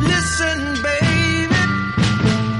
Listen, 0.00 0.58
baby, 0.82 1.54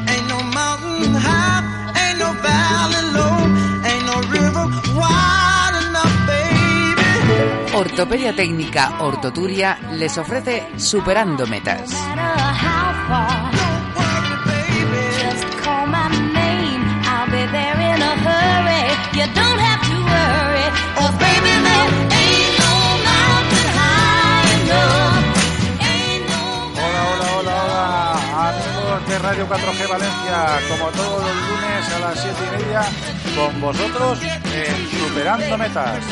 ain't 0.09 0.29
no 0.29 0.43
mountain 0.55 1.15
high, 1.15 1.63
ain't 2.01 2.19
no 2.19 2.33
valley 2.43 3.03
low, 3.13 3.39
ain't 3.85 4.05
no 4.07 4.17
river 4.33 4.67
wide 4.97 5.77
enough, 5.89 6.17
baby. 6.27 7.75
Ortopedia 7.75 8.33
Técnica 8.35 8.95
Ortoturia 9.01 9.79
les 9.93 10.17
ofrece 10.19 10.69
Superando 10.77 11.47
Metas. 11.47 11.91
Worry, 18.25 19.58
Radio 29.39 29.55
4G 29.55 29.89
Valencia, 29.89 30.59
como 30.69 30.91
todos 30.91 31.23
los 31.23 31.37
lunes 31.47 31.95
a 31.95 31.99
las 32.01 32.21
7 32.21 32.37
y 32.43 32.51
media, 32.61 32.83
con 33.37 33.61
vosotros 33.61 34.19
en 34.53 34.91
Superando 34.99 35.59
Metas. 35.59 36.05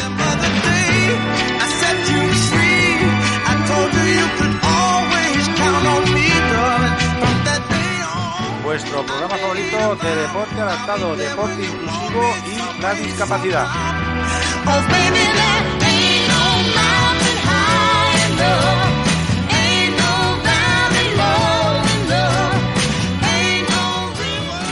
Vuestro 8.62 9.02
programa 9.04 9.36
favorito 9.38 9.96
de 9.96 10.16
deporte 10.22 10.60
adaptado, 10.60 11.16
deporte 11.16 11.64
inclusivo 11.64 12.34
y 12.46 12.80
la 12.80 12.94
discapacidad. 12.94 13.66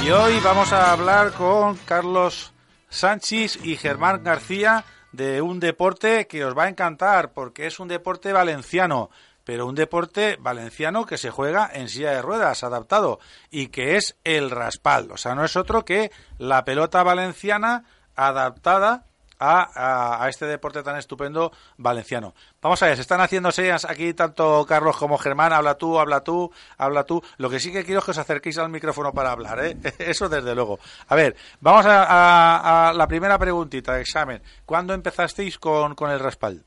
Y 0.05 0.11
hoy 0.11 0.39
vamos 0.41 0.71
a 0.75 0.93
hablar 0.93 1.33
con 1.33 1.79
Carlos 1.79 2.53
Sánchez 2.91 3.65
y 3.65 3.77
Germán 3.77 4.23
García 4.23 4.85
de 5.13 5.41
un 5.41 5.61
deporte 5.61 6.27
que 6.27 6.45
os 6.45 6.55
va 6.55 6.65
a 6.65 6.69
encantar 6.69 7.33
porque 7.33 7.67
es 7.67 7.81
un 7.81 7.89
deporte 7.89 8.31
valenciano, 8.35 9.09
pero 9.45 9.67
un 9.67 9.75
deporte 9.75 10.37
valenciano 10.39 11.07
que 11.07 11.17
se 11.17 11.31
juega 11.31 11.71
en 11.73 11.89
silla 11.89 12.11
de 12.11 12.21
ruedas, 12.21 12.65
adaptado, 12.65 13.19
y 13.51 13.69
que 13.69 13.97
es 13.97 14.19
el 14.25 14.51
raspal. 14.51 15.11
O 15.11 15.17
sea, 15.17 15.35
no 15.35 15.43
es 15.43 15.57
otro 15.57 15.87
que 15.87 16.11
la 16.37 16.67
pelota 16.67 17.03
valenciana 17.03 17.85
adaptada 18.15 19.07
a, 19.39 20.27
este 20.29 20.47
deporte 20.47 20.83
tan 20.83 20.97
estupendo 20.97 21.53
valenciano. 21.77 22.35
Vamos 22.63 22.83
a 22.83 22.87
ver, 22.87 22.97
se 22.97 23.03
están 23.03 23.21
haciendo 23.21 23.51
señas 23.53 23.85
aquí 23.85 24.15
tanto 24.15 24.65
Carlos 24.67 24.97
como 24.97 25.19
Germán, 25.19 25.53
habla 25.53 25.77
tú, 25.77 25.99
habla 25.99 26.23
tú, 26.23 26.51
habla 26.79 27.05
tú. 27.05 27.23
Lo 27.39 27.51
que 27.51 27.61
sí 27.61 27.73
que 27.73 27.85
quiero 27.85 27.99
es 28.01 28.05
que 28.05 28.11
os 28.13 28.19
acerquéis 28.19 28.59
al 28.59 28.71
micrófono 28.71 29.13
para 29.13 29.33
hablar, 29.33 29.65
¿eh? 29.65 29.77
Eso 29.99 30.29
desde 30.29 30.55
luego. 30.55 30.79
A 31.09 31.15
ver, 31.15 31.37
vamos 31.61 31.85
a, 31.89 32.93
la 32.95 33.07
primera 33.09 33.39
preguntita, 33.39 33.99
examen. 34.01 34.43
¿Cuándo 34.65 34.95
empezasteis 34.95 35.59
con, 35.59 35.95
con 35.95 36.11
el 36.11 36.21
raspal? 36.21 36.65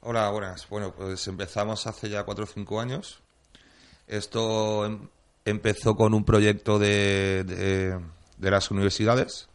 Hola, 0.00 0.28
buenas. 0.30 0.68
Bueno, 0.68 0.92
pues 0.92 1.26
empezamos 1.28 1.86
hace 1.86 2.08
ya 2.08 2.24
cuatro 2.24 2.44
o 2.44 2.46
cinco 2.48 2.80
años. 2.80 3.20
Esto 4.06 4.84
em- 4.84 5.08
empezó 5.44 5.94
con 5.94 6.12
un 6.14 6.24
proyecto 6.24 6.78
de- 6.78 7.44
de 7.44 8.50
las 8.50 8.70
universidades, 8.72 9.48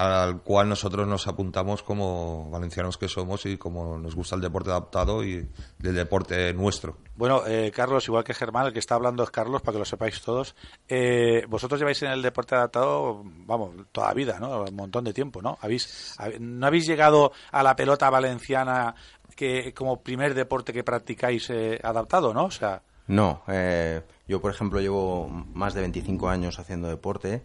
al 0.00 0.42
cual 0.42 0.68
nosotros 0.68 1.06
nos 1.06 1.26
apuntamos 1.26 1.82
como 1.82 2.48
valencianos 2.50 2.96
que 2.96 3.06
somos 3.08 3.44
y 3.44 3.58
como 3.58 3.98
nos 3.98 4.14
gusta 4.14 4.34
el 4.34 4.40
deporte 4.40 4.70
adaptado 4.70 5.22
y 5.22 5.46
el 5.82 5.94
deporte 5.94 6.54
nuestro. 6.54 6.96
Bueno, 7.16 7.42
eh, 7.46 7.70
Carlos, 7.74 8.08
igual 8.08 8.24
que 8.24 8.32
Germán, 8.32 8.66
el 8.66 8.72
que 8.72 8.78
está 8.78 8.94
hablando 8.94 9.22
es 9.22 9.30
Carlos, 9.30 9.60
para 9.60 9.74
que 9.74 9.78
lo 9.80 9.84
sepáis 9.84 10.22
todos. 10.22 10.54
Eh, 10.88 11.44
vosotros 11.48 11.78
lleváis 11.78 12.02
en 12.02 12.12
el 12.12 12.22
deporte 12.22 12.54
adaptado, 12.54 13.22
vamos, 13.24 13.74
toda 13.92 14.08
la 14.08 14.14
vida, 14.14 14.38
¿no? 14.40 14.62
Un 14.62 14.74
montón 14.74 15.04
de 15.04 15.12
tiempo, 15.12 15.42
¿no? 15.42 15.58
¿Habéis, 15.60 16.14
hab- 16.18 16.38
¿No 16.38 16.66
habéis 16.66 16.86
llegado 16.86 17.32
a 17.52 17.62
la 17.62 17.76
pelota 17.76 18.08
valenciana 18.08 18.94
que 19.36 19.74
como 19.74 20.00
primer 20.02 20.32
deporte 20.34 20.72
que 20.72 20.82
practicáis 20.82 21.50
eh, 21.50 21.78
adaptado, 21.82 22.32
¿no? 22.32 22.44
O 22.46 22.50
sea, 22.50 22.82
No, 23.06 23.42
eh, 23.48 24.00
yo 24.26 24.40
por 24.40 24.50
ejemplo 24.52 24.80
llevo 24.80 25.28
más 25.28 25.74
de 25.74 25.80
25 25.82 26.28
años 26.30 26.58
haciendo 26.58 26.88
deporte 26.88 27.42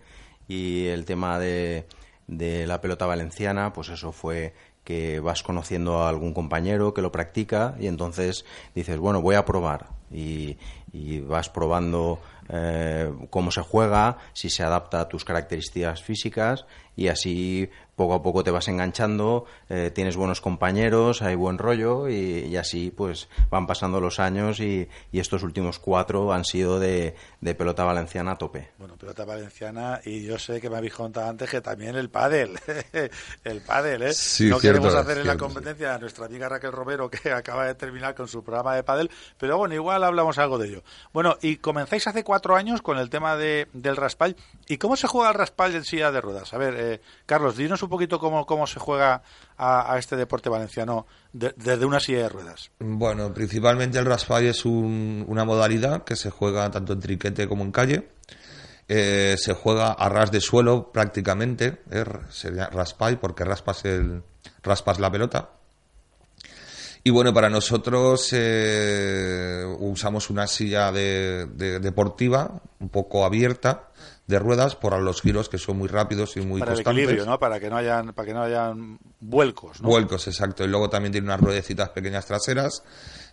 y 0.47 0.85
el 0.87 1.05
tema 1.05 1.39
de, 1.39 1.87
de 2.27 2.67
la 2.67 2.81
pelota 2.81 3.05
valenciana, 3.05 3.73
pues 3.73 3.89
eso 3.89 4.11
fue 4.11 4.53
que 4.85 5.19
vas 5.19 5.43
conociendo 5.43 6.03
a 6.03 6.09
algún 6.09 6.33
compañero 6.33 6.93
que 6.93 7.01
lo 7.01 7.11
practica 7.11 7.75
y 7.79 7.87
entonces 7.87 8.45
dices, 8.73 8.97
bueno, 8.97 9.21
voy 9.21 9.35
a 9.35 9.43
probar 9.43 9.87
y, 10.09 10.57
y 10.93 11.19
vas 11.19 11.49
probando 11.49 12.19
eh, 12.47 13.11
cómo 13.29 13.51
se 13.51 13.61
juega, 13.61 14.17
si 14.33 14.49
se 14.49 14.63
adapta 14.63 15.01
a 15.01 15.09
tus 15.09 15.25
características 15.25 16.03
físicas 16.03 16.65
y 16.95 17.07
así 17.07 17.69
poco 17.95 18.13
a 18.13 18.21
poco 18.21 18.43
te 18.43 18.51
vas 18.51 18.67
enganchando, 18.67 19.45
eh, 19.69 19.91
tienes 19.93 20.15
buenos 20.15 20.41
compañeros, 20.41 21.21
hay 21.21 21.35
buen 21.35 21.57
rollo 21.57 22.07
y, 22.07 22.45
y 22.45 22.57
así 22.57 22.91
pues 22.95 23.29
van 23.49 23.67
pasando 23.67 23.99
los 23.99 24.19
años 24.19 24.59
y, 24.59 24.87
y 25.11 25.19
estos 25.19 25.43
últimos 25.43 25.79
cuatro 25.79 26.31
han 26.33 26.45
sido 26.45 26.79
de, 26.79 27.15
de 27.41 27.55
pelota 27.55 27.83
valenciana 27.83 28.33
a 28.33 28.37
tope. 28.37 28.69
bueno, 28.77 28.95
pelota 28.95 29.25
valenciana 29.25 30.01
y 30.05 30.23
yo 30.23 30.37
sé 30.37 30.61
que 30.61 30.69
me 30.69 30.77
habéis 30.77 30.93
contado 30.93 31.29
antes 31.29 31.49
que 31.49 31.61
también 31.61 31.95
el 31.95 32.09
pádel, 32.09 32.59
el 33.43 33.61
pádel, 33.61 34.03
¿eh? 34.03 34.13
Sí, 34.13 34.49
no 34.49 34.59
cierto, 34.59 34.74
queremos 34.79 34.95
hacer 34.95 35.17
en 35.19 35.27
la 35.27 35.37
competencia 35.37 35.95
a 35.95 35.97
nuestra 35.99 36.25
amiga 36.25 36.49
Raquel 36.49 36.71
Romero 36.71 37.09
que 37.09 37.31
acaba 37.33 37.65
de 37.65 37.75
terminar 37.75 38.15
con 38.15 38.27
su 38.27 38.43
programa 38.43 38.75
de 38.75 38.83
pádel, 38.83 39.09
pero 39.37 39.57
bueno, 39.57 39.75
igual 39.75 40.03
hablamos 40.03 40.37
algo 40.37 40.57
de 40.57 40.67
ello. 40.67 40.83
Bueno, 41.13 41.37
y 41.41 41.57
comenzáis 41.57 42.07
hace 42.07 42.23
cuatro 42.23 42.55
años 42.55 42.81
con 42.81 42.97
el 42.97 43.09
tema 43.09 43.35
de, 43.35 43.67
del 43.73 43.95
raspal. 43.95 44.35
¿Y 44.67 44.77
cómo 44.77 44.95
se 44.95 45.07
juega 45.07 45.29
el 45.29 45.35
raspal 45.35 45.75
en 45.75 45.83
silla 45.83 46.11
de 46.11 46.21
ruedas? 46.21 46.53
A 46.53 46.57
ver, 46.57 46.75
eh, 46.77 47.01
Carlos, 47.25 47.55
dinos 47.57 47.81
un 47.83 47.89
poquito 47.89 48.19
cómo, 48.19 48.45
cómo 48.45 48.67
se 48.67 48.79
juega 48.79 49.21
a, 49.57 49.93
a 49.93 49.97
este 49.97 50.15
deporte 50.15 50.49
valenciano 50.49 51.05
de- 51.33 51.53
desde 51.57 51.85
una 51.85 51.99
silla 51.99 52.19
de 52.23 52.29
ruedas. 52.29 52.71
Bueno, 52.79 53.33
principalmente 53.33 53.99
el 53.99 54.05
raspall 54.05 54.45
es 54.45 54.65
un- 54.65 55.23
una 55.27 55.45
modalidad 55.45 56.03
que 56.03 56.15
se 56.15 56.29
juega 56.29 56.69
tanto 56.71 56.93
en 56.93 56.99
triquete 56.99 57.47
como 57.47 57.63
en 57.63 57.71
calle. 57.71 58.09
Eh, 58.87 59.35
se 59.37 59.53
juega 59.53 59.93
a 59.93 60.09
ras 60.09 60.31
de 60.31 60.39
suelo 60.41 60.91
prácticamente, 60.91 61.81
eh, 61.89 62.03
sería 62.29 62.67
raspall 62.67 63.17
porque 63.19 63.43
raspas, 63.43 63.83
el, 63.85 64.21
raspas 64.61 64.99
la 64.99 65.11
pelota. 65.11 65.49
Y 67.03 67.09
bueno, 67.11 67.33
para 67.33 67.49
nosotros 67.49 68.29
eh, 68.33 69.63
usamos 69.79 70.29
una 70.29 70.47
silla 70.47 70.91
de, 70.91 71.45
de- 71.53 71.79
deportiva 71.79 72.61
un 72.79 72.89
poco 72.89 73.25
abierta 73.25 73.89
de 74.27 74.39
ruedas 74.39 74.75
por 74.75 74.99
los 74.99 75.21
giros 75.21 75.47
que 75.49 75.59
son 75.59 75.77
muy 75.77 75.87
rápidos 75.87 76.35
y 76.37 76.41
muy 76.41 76.59
para 76.59 76.73
el 76.73 76.79
equilibrio, 76.79 77.25
¿no? 77.25 77.37
Para 77.39 77.59
que 77.59 77.69
no 77.69 77.77
hayan, 77.77 78.11
para 78.13 78.25
que 78.27 78.33
no 78.33 78.41
hayan 78.41 78.97
vuelcos, 79.19 79.81
¿no? 79.81 79.87
Vuelcos, 79.89 80.27
exacto. 80.27 80.63
Y 80.63 80.67
luego 80.67 80.89
también 80.89 81.11
tiene 81.11 81.27
unas 81.27 81.39
ruedecitas 81.39 81.89
pequeñas 81.89 82.25
traseras 82.25 82.81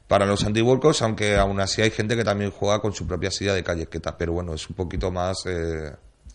para 0.08 0.26
los 0.26 0.44
antivuelcos, 0.44 1.02
aunque 1.02 1.36
aún 1.36 1.60
así 1.60 1.82
hay 1.82 1.90
gente 1.90 2.16
que 2.16 2.24
también 2.24 2.50
juega 2.50 2.80
con 2.80 2.92
su 2.92 3.06
propia 3.06 3.30
silla 3.30 3.54
de 3.54 3.62
callequeta, 3.62 4.16
pero 4.16 4.32
bueno, 4.32 4.54
es 4.54 4.68
un 4.68 4.76
poquito 4.76 5.10
más, 5.10 5.36
eh, 5.46 5.92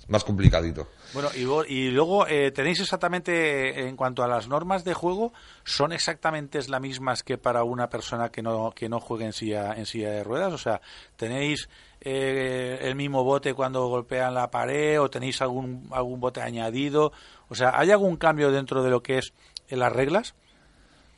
más 0.07 0.23
complicadito. 0.23 0.87
Bueno, 1.13 1.29
y, 1.35 1.73
y 1.73 1.91
luego 1.91 2.27
eh, 2.27 2.51
tenéis 2.51 2.79
exactamente, 2.79 3.87
en 3.87 3.95
cuanto 3.95 4.23
a 4.23 4.27
las 4.27 4.47
normas 4.47 4.83
de 4.83 4.93
juego, 4.93 5.33
¿son 5.63 5.91
exactamente 5.91 6.59
las 6.67 6.81
mismas 6.81 7.23
que 7.23 7.37
para 7.37 7.63
una 7.63 7.89
persona 7.89 8.29
que 8.29 8.41
no, 8.41 8.71
que 8.71 8.89
no 8.89 8.99
juegue 8.99 9.25
en 9.25 9.33
silla, 9.33 9.73
en 9.73 9.85
silla 9.85 10.11
de 10.11 10.23
ruedas? 10.23 10.53
O 10.53 10.57
sea, 10.57 10.81
¿tenéis 11.15 11.69
eh, 12.01 12.79
el 12.81 12.95
mismo 12.95 13.23
bote 13.23 13.53
cuando 13.53 13.87
golpean 13.87 14.33
la 14.33 14.49
pared 14.49 14.99
o 14.99 15.09
tenéis 15.09 15.41
algún, 15.41 15.87
algún 15.91 16.19
bote 16.19 16.41
añadido? 16.41 17.11
O 17.49 17.55
sea, 17.55 17.71
¿hay 17.77 17.91
algún 17.91 18.17
cambio 18.17 18.51
dentro 18.51 18.83
de 18.83 18.89
lo 18.89 19.01
que 19.01 19.19
es 19.19 19.33
en 19.69 19.79
las 19.79 19.93
reglas? 19.93 20.35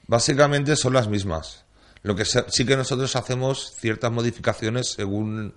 Básicamente 0.08 0.76
son 0.76 0.94
las 0.94 1.08
mismas. 1.08 1.66
Lo 2.10 2.16
que 2.16 2.26
sí 2.26 2.66
que 2.66 2.76
nosotros 2.76 3.16
hacemos 3.16 3.72
ciertas 3.78 4.12
modificaciones 4.12 4.94
según 4.94 5.54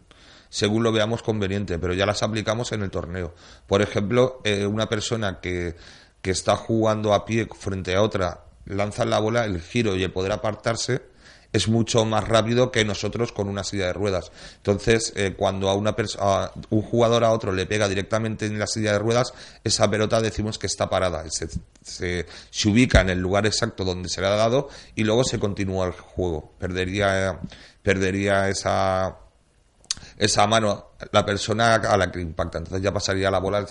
según 0.50 0.82
lo 0.82 0.92
veamos 0.92 1.22
conveniente, 1.22 1.78
pero 1.78 1.94
ya 1.94 2.04
las 2.04 2.22
aplicamos 2.22 2.72
en 2.72 2.82
el 2.82 2.90
torneo. 2.90 3.34
Por 3.66 3.80
ejemplo, 3.80 4.42
eh, 4.44 4.66
una 4.66 4.86
persona 4.86 5.40
que, 5.40 5.76
que 6.20 6.30
está 6.30 6.56
jugando 6.56 7.14
a 7.14 7.24
pie 7.24 7.48
frente 7.58 7.94
a 7.94 8.02
otra 8.02 8.44
lanzan 8.66 9.08
la 9.08 9.18
bola, 9.18 9.46
el 9.46 9.62
giro 9.62 9.96
y 9.96 10.02
el 10.02 10.12
poder 10.12 10.32
apartarse 10.32 11.00
es 11.52 11.68
mucho 11.68 12.04
más 12.04 12.26
rápido 12.26 12.72
que 12.72 12.84
nosotros 12.84 13.32
con 13.32 13.48
una 13.48 13.64
silla 13.64 13.86
de 13.86 13.92
ruedas. 13.92 14.32
Entonces, 14.56 15.12
eh, 15.16 15.34
cuando 15.36 15.68
a 15.68 15.74
una 15.74 15.94
a 16.18 16.52
un 16.70 16.82
jugador 16.82 17.24
a 17.24 17.30
otro 17.30 17.52
le 17.52 17.66
pega 17.66 17.88
directamente 17.88 18.46
en 18.46 18.58
la 18.58 18.66
silla 18.66 18.92
de 18.92 18.98
ruedas, 18.98 19.32
esa 19.62 19.90
pelota 19.90 20.20
decimos 20.20 20.58
que 20.58 20.66
está 20.66 20.88
parada. 20.88 21.24
Se, 21.30 21.48
se, 21.82 22.26
ubica 22.68 23.00
en 23.02 23.10
el 23.10 23.18
lugar 23.18 23.46
exacto 23.46 23.84
donde 23.84 24.08
se 24.08 24.20
le 24.20 24.28
ha 24.28 24.36
dado 24.36 24.68
y 24.94 25.04
luego 25.04 25.24
se 25.24 25.38
continúa 25.38 25.86
el 25.86 25.92
juego. 25.92 26.54
Perdería, 26.58 27.38
perdería 27.82 28.48
esa, 28.48 29.18
esa 30.16 30.46
mano 30.46 30.92
la 31.10 31.24
persona 31.26 31.74
a 31.74 31.96
la 31.96 32.10
que 32.10 32.20
impacta. 32.20 32.58
Entonces 32.58 32.82
ya 32.82 32.92
pasaría 32.92 33.30
la 33.30 33.38
bola 33.38 33.66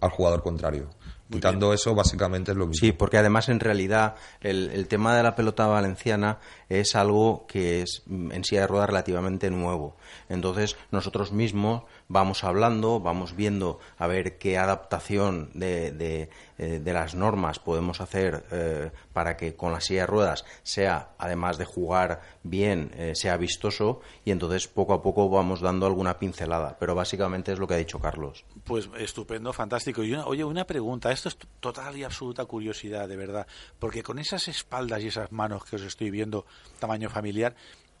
al 0.00 0.10
jugador 0.10 0.42
contrario. 0.42 0.88
Quitando 1.30 1.72
eso, 1.72 1.94
básicamente 1.94 2.52
es 2.52 2.56
lo 2.56 2.66
mismo. 2.66 2.80
Sí, 2.80 2.92
porque 2.92 3.18
además 3.18 3.48
en 3.48 3.60
realidad 3.60 4.14
el, 4.40 4.70
el 4.70 4.86
tema 4.88 5.16
de 5.16 5.22
la 5.22 5.34
pelota 5.34 5.66
valenciana 5.66 6.38
es 6.68 6.94
algo 6.94 7.46
que 7.46 7.82
es 7.82 8.02
mm, 8.06 8.32
en 8.32 8.44
silla 8.44 8.62
de 8.62 8.66
ruedas 8.66 8.88
relativamente 8.88 9.50
nuevo. 9.50 9.96
Entonces 10.28 10.76
nosotros 10.90 11.32
mismos 11.32 11.84
vamos 12.08 12.44
hablando, 12.44 13.00
vamos 13.00 13.34
viendo 13.34 13.78
a 13.98 14.06
ver 14.06 14.38
qué 14.38 14.58
adaptación 14.58 15.50
de, 15.54 15.90
de, 15.92 16.28
eh, 16.58 16.80
de 16.82 16.92
las 16.92 17.14
normas 17.14 17.58
podemos 17.58 18.00
hacer 18.00 18.44
eh, 18.52 18.90
para 19.12 19.36
que 19.36 19.56
con 19.56 19.72
la 19.72 19.80
silla 19.80 20.02
de 20.02 20.06
ruedas 20.06 20.44
sea, 20.62 21.10
además 21.18 21.56
de 21.58 21.64
jugar 21.64 22.20
bien, 22.42 22.90
eh, 22.96 23.12
sea 23.14 23.36
vistoso 23.36 24.00
y 24.24 24.30
entonces 24.32 24.68
poco 24.68 24.92
a 24.92 25.02
poco 25.02 25.28
vamos 25.30 25.60
dando 25.60 25.86
alguna 25.86 26.18
pincelada. 26.18 26.76
Pero 26.78 26.94
básicamente 26.94 27.52
es 27.52 27.58
lo 27.58 27.66
que 27.66 27.74
ha 27.74 27.78
dicho 27.78 27.98
Carlos. 27.98 28.44
Pues 28.64 28.88
estupendo, 28.98 29.52
fantástico. 29.52 30.02
Y 30.04 30.12
una- 30.12 30.26
oye, 30.26 30.44
una 30.44 30.66
pregunta, 30.66 31.10
esto 31.10 31.28
es 31.28 31.38
total 31.60 31.96
y 31.96 32.04
absoluta 32.04 32.44
curiosidad, 32.44 33.08
de 33.08 33.16
verdad, 33.16 33.46
porque 33.78 34.02
con 34.02 34.18
esas 34.18 34.46
espaldas 34.48 35.02
y 35.02 35.08
esas 35.08 35.32
manos 35.32 35.64
que 35.64 35.76
os 35.76 35.82
estoy 35.82 36.10
viendo, 36.10 36.44
tamaño 36.78 37.08
familiar, 37.08 37.54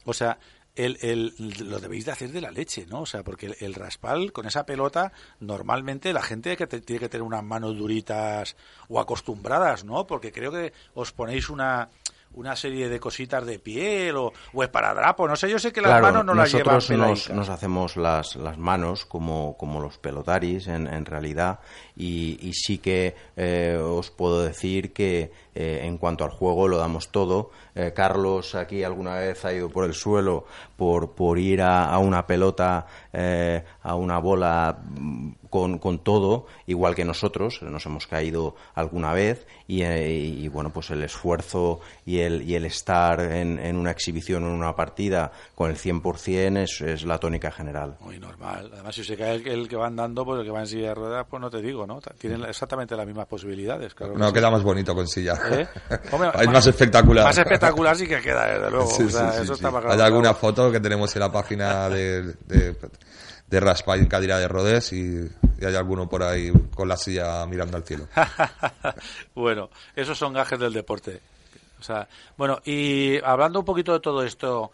o 0.04 0.12
sea, 0.12 0.38
el, 0.76 0.98
el- 1.02 1.34
lo 1.68 1.78
debéis 1.78 2.04
de 2.04 2.12
hacer 2.12 2.30
de 2.30 2.40
la 2.40 2.50
leche, 2.50 2.86
¿no? 2.88 3.02
O 3.02 3.06
sea, 3.06 3.22
porque 3.22 3.46
el, 3.46 3.56
el 3.60 3.74
raspal 3.74 4.32
con 4.32 4.46
esa 4.46 4.66
pelota, 4.66 5.12
normalmente 5.40 6.12
la 6.12 6.22
gente 6.22 6.56
que 6.56 6.66
te- 6.66 6.80
tiene 6.80 7.00
que 7.00 7.08
tener 7.08 7.22
unas 7.22 7.44
manos 7.44 7.76
duritas 7.76 8.56
o 8.88 8.98
acostumbradas, 9.00 9.84
¿no? 9.84 10.06
Porque 10.06 10.32
creo 10.32 10.50
que 10.50 10.72
os 10.94 11.12
ponéis 11.12 11.48
una 11.50 11.88
una 12.36 12.56
serie 12.56 12.88
de 12.88 12.98
cositas 12.98 13.46
de 13.46 13.60
piel 13.60 14.16
o, 14.16 14.32
o 14.52 14.62
esparadrapo, 14.64 15.28
no 15.28 15.36
sé, 15.36 15.48
yo 15.48 15.60
sé 15.60 15.72
que 15.72 15.80
las 15.80 15.90
Claro, 15.92 16.06
manos 16.06 16.24
no 16.24 16.34
las 16.34 16.50
llevan 16.50 16.74
nosotros 16.74 17.30
nos 17.30 17.48
hacemos 17.48 17.96
las, 17.96 18.34
las 18.34 18.58
manos 18.58 19.04
como, 19.06 19.56
como 19.56 19.78
los 19.80 19.98
pelotaris 19.98 20.66
en, 20.66 20.88
en 20.88 21.04
realidad 21.06 21.60
y, 21.94 22.36
y 22.44 22.52
sí 22.54 22.78
que 22.78 23.14
eh, 23.36 23.78
os 23.80 24.10
puedo 24.10 24.42
decir 24.42 24.92
que 24.92 25.30
eh, 25.54 25.80
en 25.84 25.98
cuanto 25.98 26.24
al 26.24 26.30
juego 26.30 26.68
lo 26.68 26.78
damos 26.78 27.08
todo. 27.10 27.50
Eh, 27.74 27.92
Carlos 27.94 28.54
aquí 28.54 28.82
alguna 28.84 29.16
vez 29.18 29.44
ha 29.44 29.52
ido 29.52 29.68
por 29.68 29.84
el 29.84 29.94
suelo 29.94 30.44
por, 30.76 31.12
por 31.12 31.38
ir 31.38 31.62
a, 31.62 31.86
a 31.90 31.98
una 31.98 32.26
pelota, 32.26 32.86
eh, 33.12 33.64
a 33.82 33.94
una 33.96 34.18
bola 34.18 34.78
mm, 34.84 35.30
con, 35.50 35.78
con 35.78 36.00
todo, 36.00 36.46
igual 36.66 36.94
que 36.96 37.04
nosotros, 37.04 37.60
nos 37.62 37.86
hemos 37.86 38.06
caído 38.08 38.56
alguna 38.74 39.12
vez 39.12 39.46
y, 39.68 39.82
eh, 39.82 40.10
y, 40.10 40.48
bueno, 40.48 40.70
pues 40.72 40.90
el 40.90 41.02
esfuerzo 41.04 41.80
y 42.04 42.18
el, 42.18 42.42
y 42.42 42.56
el 42.56 42.64
estar 42.64 43.20
en, 43.20 43.58
en 43.60 43.76
una 43.76 43.92
exhibición 43.92 44.42
o 44.44 44.48
en 44.48 44.54
una 44.54 44.74
partida 44.74 45.30
con 45.54 45.70
el 45.70 45.76
100% 45.76 46.58
es, 46.58 46.80
es 46.80 47.04
la 47.04 47.18
tónica 47.18 47.52
general. 47.52 47.96
Muy 48.00 48.18
normal. 48.18 48.70
Además, 48.72 48.94
si 48.96 49.04
se 49.04 49.16
cae 49.16 49.36
el, 49.36 49.46
el 49.46 49.68
que 49.68 49.76
va 49.76 49.86
andando, 49.86 50.24
pues 50.24 50.40
el 50.40 50.44
que 50.44 50.50
va 50.50 50.60
en 50.60 50.66
silla 50.66 50.88
de 50.88 50.94
ruedas, 50.94 51.26
pues 51.30 51.40
no 51.40 51.48
te 51.50 51.62
digo, 51.62 51.86
¿no? 51.86 52.00
Tienen 52.18 52.44
exactamente 52.44 52.96
las 52.96 53.06
mismas 53.06 53.26
posibilidades. 53.26 53.94
Claro 53.94 54.14
que 54.14 54.18
No, 54.18 54.28
sí. 54.28 54.34
queda 54.34 54.50
más 54.50 54.62
bonito 54.64 54.92
con 54.94 55.06
silla. 55.06 55.34
¿Eh? 55.52 55.68
Hombre, 56.12 56.30
es 56.40 56.48
más 56.48 56.66
espectacular. 56.66 57.24
Más 57.24 57.38
espectacular 57.38 57.96
sí 57.96 58.06
que 58.06 58.20
queda, 58.20 58.46
desde 58.46 58.70
luego. 58.70 58.86
Sí, 58.90 59.02
O 59.04 59.10
sea, 59.10 59.30
sí, 59.32 59.36
sí, 59.38 59.42
eso 59.44 59.54
sí. 59.54 59.58
está 59.64 59.70
más 59.70 59.84
Hay 59.86 60.00
alguna 60.00 60.34
foto 60.34 60.70
que 60.70 60.80
tenemos 60.80 61.14
en 61.14 61.20
la 61.20 61.32
página 61.32 61.88
de, 61.88 62.34
de, 62.46 62.76
de 63.46 63.60
Raspall 63.60 64.00
en 64.00 64.06
Cadira 64.06 64.38
de 64.38 64.48
Rodés 64.48 64.92
y, 64.92 65.30
y 65.60 65.64
hay 65.64 65.74
alguno 65.74 66.08
por 66.08 66.22
ahí 66.22 66.52
con 66.74 66.88
la 66.88 66.96
silla 66.96 67.44
mirando 67.46 67.76
al 67.76 67.84
cielo. 67.84 68.08
bueno, 69.34 69.70
esos 69.94 70.18
son 70.18 70.32
gajes 70.32 70.58
del 70.58 70.72
deporte. 70.72 71.20
O 71.80 71.82
sea, 71.82 72.08
bueno, 72.36 72.60
y 72.64 73.22
hablando 73.22 73.58
un 73.58 73.64
poquito 73.64 73.92
de 73.92 74.00
todo 74.00 74.24
esto, 74.24 74.72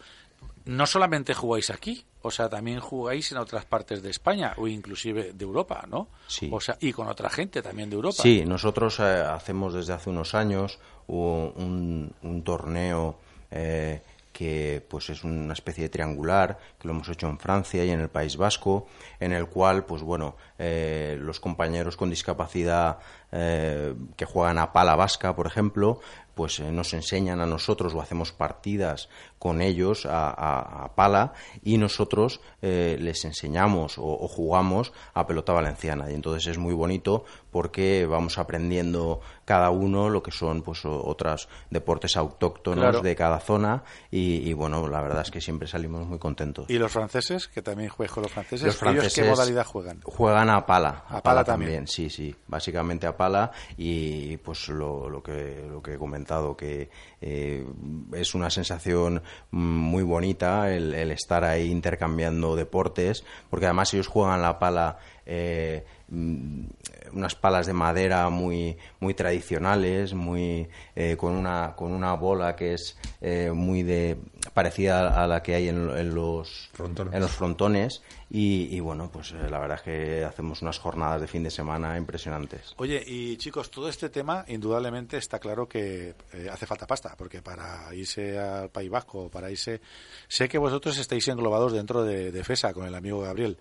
no 0.66 0.86
solamente 0.86 1.34
jugáis 1.34 1.70
aquí, 1.70 2.04
o 2.22 2.30
sea, 2.30 2.48
también 2.48 2.80
jugáis 2.80 3.32
en 3.32 3.38
otras 3.38 3.64
partes 3.64 4.02
de 4.02 4.10
España 4.10 4.54
o 4.56 4.66
inclusive 4.68 5.32
de 5.32 5.44
Europa, 5.44 5.84
¿no? 5.88 6.08
Sí. 6.26 6.48
O 6.52 6.60
sea, 6.60 6.76
y 6.80 6.92
con 6.92 7.08
otra 7.08 7.30
gente 7.30 7.62
también 7.62 7.88
de 7.90 7.96
Europa. 7.96 8.22
Sí, 8.22 8.44
nosotros 8.46 8.98
eh, 9.00 9.02
hacemos 9.02 9.72
desde 9.74 9.92
hace 9.94 10.10
unos 10.10 10.34
años 10.34 10.78
un, 11.06 12.12
un- 12.22 12.42
torneo 12.42 13.16
eh, 13.50 14.02
que 14.32 14.82
pues 14.88 15.10
es 15.10 15.24
una 15.24 15.52
especie 15.52 15.82
de 15.84 15.88
triangular 15.90 16.58
que 16.78 16.86
lo 16.88 16.94
hemos 16.94 17.08
hecho 17.08 17.26
en 17.28 17.38
Francia 17.38 17.84
y 17.84 17.90
en 17.90 18.00
el 18.00 18.08
País 18.08 18.36
Vasco, 18.36 18.86
en 19.18 19.32
el 19.32 19.46
cual 19.48 19.84
pues 19.84 20.02
bueno 20.02 20.36
eh, 20.58 21.18
los 21.20 21.40
compañeros 21.40 21.96
con 21.96 22.08
discapacidad 22.10 22.98
eh, 23.32 23.94
que 24.16 24.24
juegan 24.24 24.58
a 24.58 24.72
pala 24.72 24.94
vasca, 24.96 25.34
por 25.34 25.46
ejemplo, 25.46 26.00
pues 26.34 26.60
eh, 26.60 26.70
nos 26.70 26.94
enseñan 26.94 27.40
a 27.40 27.46
nosotros 27.46 27.92
o 27.94 28.00
hacemos 28.00 28.32
partidas 28.32 29.08
con 29.40 29.60
ellos 29.62 30.06
a, 30.06 30.28
a- 30.30 30.84
a 30.84 30.94
pala 30.94 31.32
y 31.64 31.76
nosotros 31.78 32.40
eh, 32.62 32.96
les 33.00 33.24
enseñamos 33.24 33.98
o, 33.98 34.04
o 34.04 34.28
jugamos 34.28 34.92
a 35.14 35.26
pelota 35.26 35.52
valenciana 35.52 36.08
y 36.10 36.14
entonces 36.14 36.46
es 36.46 36.58
muy 36.58 36.74
bonito 36.74 37.24
porque 37.50 38.06
vamos 38.06 38.38
aprendiendo 38.38 39.20
cada 39.44 39.70
uno 39.70 40.08
lo 40.10 40.22
que 40.22 40.30
son 40.30 40.62
pues 40.62 40.84
otros 40.84 41.48
deportes 41.70 42.16
autóctonos 42.16 42.82
Claro. 42.84 43.00
de 43.00 43.16
cada 43.16 43.40
zona 43.40 43.82
y, 44.10 44.48
y, 44.48 44.52
bueno 44.52 44.86
la 44.86 45.00
verdad 45.00 45.22
es 45.22 45.30
que 45.32 45.40
siempre 45.40 45.66
salimos 45.66 46.06
muy 46.06 46.18
contentos 46.18 46.66
¿Y 46.68 46.78
los 46.78 46.92
franceses? 46.92 47.48
Que 47.48 47.62
también 47.62 47.88
juegas 47.88 48.12
con 48.14 48.22
los 48.22 48.32
franceses. 48.32 48.66
los 48.66 48.74
¿Ellos 48.74 48.78
franceses 48.78 49.14
qué 49.24 49.28
modalidad 49.28 49.64
juegan? 49.66 50.00
Juegan 50.04 50.50
a 50.50 50.66
pala. 50.66 51.04
A 51.08 51.22
pala 51.22 51.42
también. 51.44 51.86
Sí, 51.88 52.10
sí. 52.10 52.34
Básicamente 52.46 53.06
a 53.06 53.16
pala 53.16 53.50
y 53.78 54.36
pues 54.36 54.68
lo, 54.68 55.08
lo 55.08 55.22
que, 55.22 55.66
lo 55.68 55.82
que 55.82 55.94
he 55.94 55.98
comentado, 55.98 56.54
que 56.56 56.90
eh, 57.22 57.66
es 58.12 58.34
una 58.34 58.50
sensación 58.50 59.22
muy 59.50 60.02
bonita 60.02 60.72
el, 60.72 60.94
el 60.94 61.10
estar 61.10 61.44
ahí 61.44 61.70
intercambiando 61.70 62.56
deportes, 62.56 63.24
porque 63.48 63.66
además 63.66 63.92
ellos 63.94 64.06
juegan 64.08 64.42
la 64.42 64.58
pala. 64.58 64.98
eh, 65.26 65.84
unas 66.10 67.34
palas 67.34 67.66
de 67.66 67.72
madera 67.72 68.28
muy 68.30 68.76
muy 68.98 69.14
tradicionales 69.14 70.12
muy 70.14 70.68
eh, 70.96 71.16
con 71.16 71.32
una 71.34 71.74
con 71.76 71.92
una 71.92 72.14
bola 72.14 72.56
que 72.56 72.74
es 72.74 72.96
eh, 73.20 73.52
muy 73.54 73.82
de 73.82 74.18
parecida 74.52 75.22
a 75.22 75.26
la 75.26 75.42
que 75.42 75.54
hay 75.54 75.68
en, 75.68 75.88
en 75.90 76.14
los 76.14 76.68
Frontones. 76.72 77.14
en 77.14 77.20
los 77.20 77.30
frontones 77.30 78.02
y, 78.28 78.68
y, 78.74 78.80
bueno 78.80 79.10
pues 79.12 79.32
eh, 79.32 79.48
la 79.50 79.58
verdad 79.58 79.78
es 79.78 79.82
que 79.82 80.24
hacemos 80.24 80.62
unas 80.62 80.78
jornadas 80.78 81.20
de 81.20 81.26
fin 81.26 81.42
de 81.42 81.50
semana 81.50 81.96
impresionantes 81.96 82.74
Oye, 82.76 83.02
y 83.06 83.36
chicos, 83.36 83.70
todo 83.70 83.88
este 83.88 84.08
tema, 84.08 84.44
indudablemente 84.48 85.16
está 85.16 85.38
claro 85.38 85.68
que 85.68 86.14
eh, 86.32 86.48
hace 86.50 86.66
falta 86.66 86.86
pasta, 86.86 87.14
porque 87.16 87.42
para 87.42 87.94
irse 87.94 88.38
al 88.38 88.70
País 88.70 88.90
Vasco, 88.90 89.28
para 89.28 89.50
irse. 89.50 89.80
Sé 90.28 90.48
que 90.48 90.58
vosotros 90.58 90.98
estáis 90.98 91.26
englobados 91.28 91.72
dentro 91.72 92.04
de, 92.04 92.32
de 92.32 92.44
FESA 92.44 92.72
con 92.72 92.86
el 92.86 92.94
amigo 92.94 93.20
Gabriel. 93.20 93.58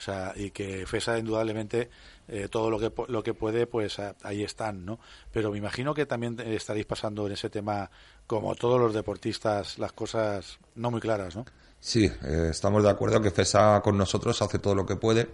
O 0.00 0.02
sea, 0.02 0.32
y 0.34 0.50
que 0.50 0.86
FESA, 0.86 1.18
indudablemente, 1.18 1.90
eh, 2.26 2.48
todo 2.50 2.70
lo 2.70 2.78
que, 2.78 2.90
lo 3.12 3.22
que 3.22 3.34
puede, 3.34 3.66
pues 3.66 3.98
a- 3.98 4.16
ahí 4.22 4.42
están, 4.42 4.86
¿no? 4.86 4.98
Pero 5.30 5.50
me 5.52 5.58
imagino 5.58 5.92
que 5.92 6.06
también 6.06 6.40
eh, 6.40 6.54
estaréis 6.56 6.86
pasando 6.86 7.26
en 7.26 7.34
ese 7.34 7.50
tema, 7.50 7.90
como 8.26 8.54
todos 8.54 8.80
los 8.80 8.94
deportistas, 8.94 9.78
las 9.78 9.92
cosas 9.92 10.58
no 10.76 10.90
muy 10.90 11.02
claras, 11.02 11.36
¿no? 11.36 11.44
Sí, 11.80 12.06
eh, 12.24 12.48
estamos 12.50 12.82
de 12.82 12.88
acuerdo 12.88 13.20
que 13.20 13.30
FESA 13.30 13.82
con 13.82 13.98
nosotros 13.98 14.40
hace 14.40 14.58
todo 14.58 14.74
lo 14.74 14.86
que 14.86 14.96
puede, 14.96 15.28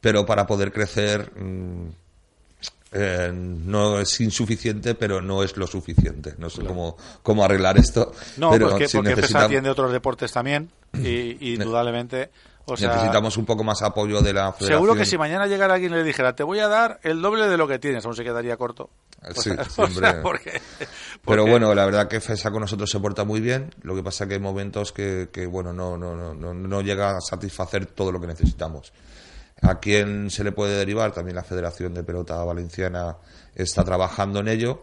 pero 0.00 0.24
para 0.24 0.46
poder 0.46 0.72
crecer 0.72 1.30
mm, 1.38 1.88
eh, 2.92 3.30
no 3.34 3.98
es 4.00 4.20
insuficiente, 4.20 4.94
pero 4.94 5.20
no 5.20 5.42
es 5.42 5.56
lo 5.56 5.66
suficiente. 5.66 6.34
No 6.38 6.48
sé 6.48 6.64
cómo, 6.64 6.96
cómo 7.22 7.44
arreglar 7.44 7.76
esto. 7.76 8.12
No, 8.36 8.50
pero 8.50 8.70
porque, 8.70 8.88
sí 8.88 8.96
porque 8.96 9.16
FESA 9.16 9.26
necesitam- 9.40 9.44
atiende 9.46 9.68
otros 9.70 9.92
deportes 9.92 10.32
también, 10.32 10.70
y, 10.94 11.36
y 11.50 11.54
indudablemente. 11.60 12.30
O 12.66 12.76
sea, 12.76 12.88
necesitamos 12.94 13.36
un 13.36 13.44
poco 13.44 13.62
más 13.64 13.82
apoyo 13.82 14.20
de 14.22 14.32
la 14.32 14.52
federación. 14.52 14.78
Seguro 14.80 14.94
que 14.94 15.04
si 15.04 15.18
mañana 15.18 15.46
llegara 15.46 15.74
alguien 15.74 15.92
y 15.92 15.96
le 15.96 16.02
dijera, 16.04 16.34
te 16.34 16.42
voy 16.42 16.60
a 16.60 16.68
dar 16.68 16.98
el 17.02 17.20
doble 17.20 17.46
de 17.48 17.56
lo 17.58 17.68
que 17.68 17.78
tienes, 17.78 18.04
aún 18.06 18.16
se 18.16 18.24
quedaría 18.24 18.56
corto. 18.56 18.90
Sí, 19.36 19.50
O 19.76 19.86
sea, 19.86 19.86
siempre. 19.86 20.12
porque- 20.22 20.60
Pero 21.26 21.46
bueno, 21.46 21.74
la 21.74 21.84
verdad 21.86 22.08
que 22.08 22.20
FESA 22.20 22.50
con 22.50 22.60
nosotros 22.60 22.90
se 22.90 23.00
porta 23.00 23.24
muy 23.24 23.40
bien. 23.40 23.74
Lo 23.82 23.94
que 23.94 24.02
pasa 24.02 24.26
que 24.26 24.34
hay 24.34 24.40
momentos 24.40 24.92
que, 24.92 25.28
que, 25.32 25.46
bueno, 25.46 25.72
no, 25.72 25.96
no, 25.96 26.14
no, 26.14 26.34
no, 26.34 26.52
no 26.54 26.80
llega 26.82 27.16
a 27.16 27.20
satisfacer 27.20 27.86
todo 27.86 28.12
lo 28.12 28.20
que 28.20 28.26
necesitamos. 28.26 28.92
¿A 29.62 29.78
quién 29.78 30.30
se 30.30 30.44
le 30.44 30.52
puede 30.52 30.76
derivar? 30.76 31.12
También 31.12 31.36
la 31.36 31.42
Federación 31.44 31.94
de 31.94 32.02
Pelota 32.02 32.36
Valenciana 32.44 33.16
está 33.54 33.82
trabajando 33.84 34.40
en 34.40 34.48
ello. 34.48 34.82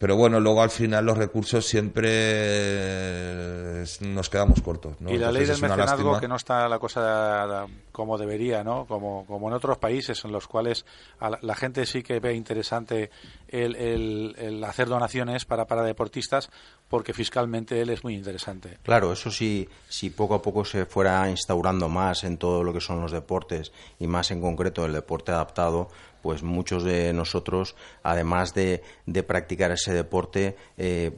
Pero 0.00 0.16
bueno, 0.16 0.40
luego 0.40 0.62
al 0.62 0.70
final 0.70 1.04
los 1.04 1.18
recursos 1.18 1.66
siempre 1.66 2.08
eh, 2.10 3.84
nos 4.00 4.30
quedamos 4.30 4.62
cortos. 4.62 4.98
¿no? 5.00 5.10
Y 5.12 5.18
la 5.18 5.30
ley 5.30 5.44
del 5.44 5.60
mecenazgo, 5.60 5.84
lástima. 6.04 6.20
que 6.20 6.28
no 6.28 6.36
está 6.36 6.66
la 6.68 6.78
cosa 6.78 7.66
como 7.92 8.16
debería, 8.16 8.64
¿no? 8.64 8.86
Como, 8.86 9.26
como 9.26 9.48
en 9.48 9.54
otros 9.54 9.76
países 9.76 10.24
en 10.24 10.32
los 10.32 10.46
cuales 10.46 10.86
a 11.18 11.28
la, 11.30 11.38
la 11.42 11.54
gente 11.54 11.84
sí 11.84 12.02
que 12.02 12.18
ve 12.18 12.34
interesante 12.34 13.10
el, 13.48 13.76
el- 13.76 14.34
el 14.38 14.64
hacer 14.64 14.88
donaciones 14.88 15.44
para, 15.44 15.66
para 15.66 15.82
deportistas 15.82 16.50
porque 16.88 17.12
fiscalmente 17.12 17.80
él 17.80 17.90
es 17.90 18.02
muy 18.02 18.14
interesante. 18.14 18.78
Claro, 18.82 19.12
eso 19.12 19.30
sí, 19.30 19.68
si 19.88 20.10
poco 20.10 20.34
a 20.34 20.42
poco 20.42 20.64
se 20.64 20.86
fuera 20.86 21.28
instaurando 21.28 21.88
más 21.90 22.24
en 22.24 22.36
todo 22.38 22.64
lo 22.64 22.72
que 22.72 22.80
son 22.80 23.00
los 23.00 23.12
deportes 23.12 23.70
y 23.98 24.06
más 24.06 24.30
en 24.30 24.40
concreto 24.40 24.84
el 24.86 24.92
deporte 24.92 25.30
adaptado, 25.30 25.88
pues 26.22 26.42
muchos 26.42 26.84
de 26.84 27.12
nosotros, 27.12 27.74
además 28.02 28.54
de, 28.54 28.82
de 29.06 29.22
practicar 29.22 29.70
ese 29.72 29.92
deporte, 29.94 30.56
eh, 30.76 31.12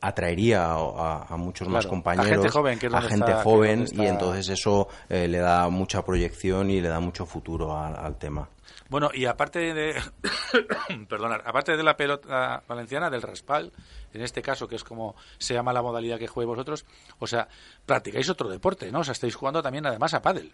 atraería 0.00 0.64
a, 0.72 1.26
a 1.28 1.36
muchos 1.36 1.68
más 1.68 1.84
Claro, 1.84 1.88
a 1.88 1.90
compañeros, 1.90 2.28
gente 2.28 2.48
joven, 2.50 2.78
que 2.78 2.86
es 2.86 2.94
a 2.94 3.00
gente 3.02 3.30
está- 3.30 3.42
joven, 3.42 3.82
está- 3.82 4.02
y 4.02 4.06
entonces 4.06 4.48
eso 4.48 4.88
eh, 5.08 5.28
le 5.28 5.38
da 5.38 5.68
mucha 5.68 6.04
proyección 6.04 6.70
y 6.70 6.80
le 6.80 6.88
da 6.88 7.00
mucho 7.00 7.26
futuro 7.26 7.76
al- 7.76 7.96
al 7.96 8.18
tema. 8.18 8.48
Bueno, 8.88 9.10
y 9.14 9.24
aparte 9.24 9.72
de 9.72 9.94
perdonar, 11.08 11.42
aparte 11.46 11.76
de 11.76 11.82
la 11.82 11.96
pelota 11.96 12.62
valenciana, 12.68 13.08
del 13.10 13.22
raspal, 13.22 13.72
en 14.12 14.20
este 14.22 14.42
caso, 14.42 14.68
que 14.68 14.76
es 14.76 14.84
como 14.84 15.14
se 15.38 15.54
llama 15.54 15.72
la 15.72 15.82
modalidad 15.82 16.18
que 16.18 16.26
juegues 16.28 16.48
vosotros, 16.48 16.84
o 17.18 17.26
sea, 17.26 17.48
practicáis 17.86 18.28
otro 18.28 18.48
deporte, 18.50 18.90
¿no? 18.92 19.00
O 19.00 19.04
sea, 19.04 19.12
estáis 19.12 19.34
jugando 19.34 19.62
también 19.62 19.86
además 19.86 20.12
a 20.14 20.20
pádel. 20.22 20.52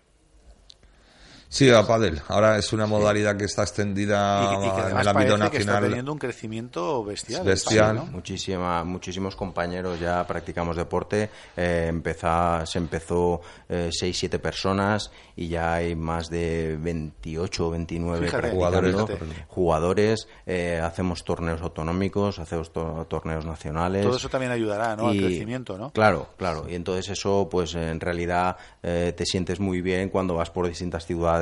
Sí, 1.50 1.71
a 1.71 1.83
pádel. 1.87 2.21
Ahora 2.28 2.59
es 2.59 2.73
una 2.75 2.87
modalidad 2.87 3.37
que 3.38 3.45
está 3.47 3.62
extendida 3.62 4.43
Y, 4.52 4.57
y 4.57 4.59
que 4.59 4.64
en 4.67 4.81
además 4.85 5.02
el 5.02 5.09
ámbito 5.09 5.31
parece 5.38 5.50
que 5.50 5.57
está 5.59 5.73
nacional. 5.73 5.88
teniendo 5.90 6.12
un 6.12 6.19
crecimiento 6.19 7.05
bestial. 7.05 7.43
Bestial. 7.45 7.97
pádel, 7.97 8.07
¿no? 8.07 8.12
Muchísima, 8.12 8.85
muchísimos 8.85 9.35
compañeros 9.35 9.99
ya 9.99 10.26
practicamos 10.26 10.76
deporte. 10.76 11.31
Eh, 11.57 11.87
empezá- 11.88 12.67
se 12.67 12.76
empezó 12.78 13.40
6-7 13.69 14.38
personas 14.38 15.11
y 15.37 15.49
ya 15.49 15.73
hay 15.75 15.95
más 15.97 16.28
de 16.28 16.76
28 16.81 17.67
o 17.69 17.71
29 17.71 18.26
Fíjate, 18.26 18.50
fíjate. 18.50 19.19
Jugadores, 19.49 20.28
eh, 20.45 20.81
hacemos 20.85 21.25
torneos 21.25 21.62
autonómicos, 21.62 22.38
hacemos 22.40 22.73
to- 22.75 23.07
torneos 23.09 23.47
nacionales. 23.47 24.05
Todo 24.05 24.17
eso 24.19 24.28
también 24.28 24.52
ayudará, 24.52 24.97
¿no? 24.97 25.09
Al 25.09 25.17
Y- 25.17 25.21
crecimiento, 25.21 25.78
¿no? 25.78 25.93
Claro, 25.93 26.28
claro. 26.37 26.67
Y 26.69 26.75
entonces 26.75 27.09
eso, 27.09 27.49
pues 27.50 27.75
en 27.75 28.00
realidad 28.00 28.57
eh, 28.83 29.14
te 29.17 29.25
sientes 29.25 29.61
muy 29.61 29.81
bien 29.81 30.11
cuando 30.11 30.35
vas 30.35 30.50
por 30.50 30.69
distintas 30.69 31.07
ciudades 31.07 31.38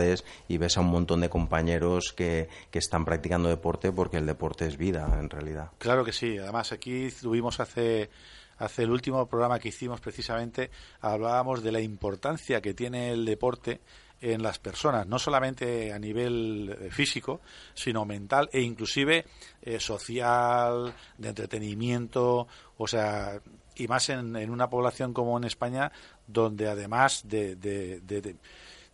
y 0.48 0.58
ves 0.58 0.76
a 0.76 0.80
un 0.80 0.88
montón 0.88 1.20
de 1.20 1.28
compañeros 1.28 2.12
que, 2.12 2.48
que 2.70 2.78
están 2.78 3.04
practicando 3.04 3.48
deporte 3.48 3.92
porque 3.92 4.16
el 4.16 4.26
deporte 4.26 4.66
es 4.66 4.76
vida, 4.76 5.16
en 5.18 5.30
realidad. 5.30 5.70
Claro 5.78 6.04
que 6.04 6.12
sí. 6.12 6.38
Además, 6.38 6.72
aquí 6.72 7.08
tuvimos 7.10 7.60
hace, 7.60 8.10
hace 8.58 8.82
el 8.82 8.90
último 8.90 9.26
programa 9.26 9.58
que 9.58 9.68
hicimos 9.68 10.00
precisamente, 10.00 10.70
hablábamos 11.00 11.62
de 11.62 11.72
la 11.72 11.80
importancia 11.80 12.60
que 12.60 12.74
tiene 12.74 13.10
el 13.10 13.24
deporte 13.24 13.80
en 14.20 14.42
las 14.42 14.58
personas, 14.58 15.06
no 15.06 15.18
solamente 15.18 15.92
a 15.92 15.98
nivel 15.98 16.74
eh, 16.80 16.90
físico, 16.90 17.40
sino 17.74 18.04
mental 18.04 18.48
e 18.52 18.62
inclusive 18.62 19.26
eh, 19.60 19.78
social, 19.78 20.94
de 21.18 21.28
entretenimiento, 21.28 22.48
o 22.78 22.86
sea, 22.86 23.40
y 23.74 23.86
más 23.88 24.08
en, 24.08 24.34
en 24.36 24.50
una 24.50 24.70
población 24.70 25.12
como 25.12 25.36
en 25.36 25.44
España, 25.44 25.92
donde 26.26 26.68
además 26.68 27.22
de, 27.24 27.56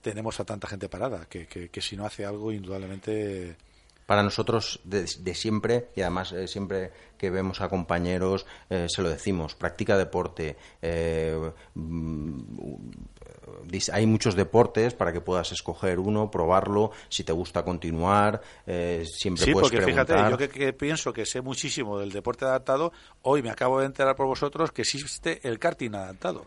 tenemos 0.02 0.38
a 0.40 0.44
tanta 0.44 0.68
gente 0.68 0.88
parada, 0.90 1.24
que, 1.30 1.46
que- 1.46 1.70
que 1.70 1.80
si 1.80 1.96
no 1.96 2.04
hace 2.04 2.26
algo, 2.26 2.52
indudablemente 2.52 3.56
para 4.04 4.24
nosotros 4.24 4.80
de, 4.84 5.06
de 5.20 5.34
siempre 5.34 5.86
y 5.94 6.00
además 6.02 6.32
eh, 6.32 6.48
siempre 6.48 6.90
que 7.16 7.30
vemos 7.30 7.60
a 7.60 7.68
compañeros 7.68 8.44
eh, 8.68 8.86
se 8.88 9.00
lo 9.00 9.08
decimos 9.08 9.54
practica 9.54 9.96
deporte 9.96 10.56
eh, 10.82 11.52
mm, 11.74 12.40
hay 13.92 14.06
muchos 14.06 14.34
deportes 14.34 14.94
para 14.94 15.12
que 15.12 15.20
puedas 15.20 15.52
escoger 15.52 16.00
uno 16.00 16.30
probarlo 16.32 16.90
si 17.08 17.22
te 17.22 17.32
gusta 17.32 17.64
continuar 17.64 18.40
eh, 18.66 19.04
siempre 19.06 19.44
Sí, 19.46 19.52
puedes 19.52 19.70
porque 19.70 19.82
fíjate, 19.82 20.14
yo 20.30 20.36
que, 20.36 20.48
que 20.48 20.72
pienso 20.72 21.12
que 21.12 21.24
sé 21.24 21.40
muchísimo 21.40 21.98
del 21.98 22.10
deporte 22.10 22.44
adaptado, 22.44 22.92
hoy 23.22 23.40
me 23.40 23.50
acabo 23.50 23.78
de 23.80 23.86
enterar 23.86 24.16
por 24.16 24.26
vosotros 24.26 24.72
que 24.72 24.82
existe 24.82 25.40
el 25.48 25.58
karting 25.60 25.94
adaptado. 25.94 26.46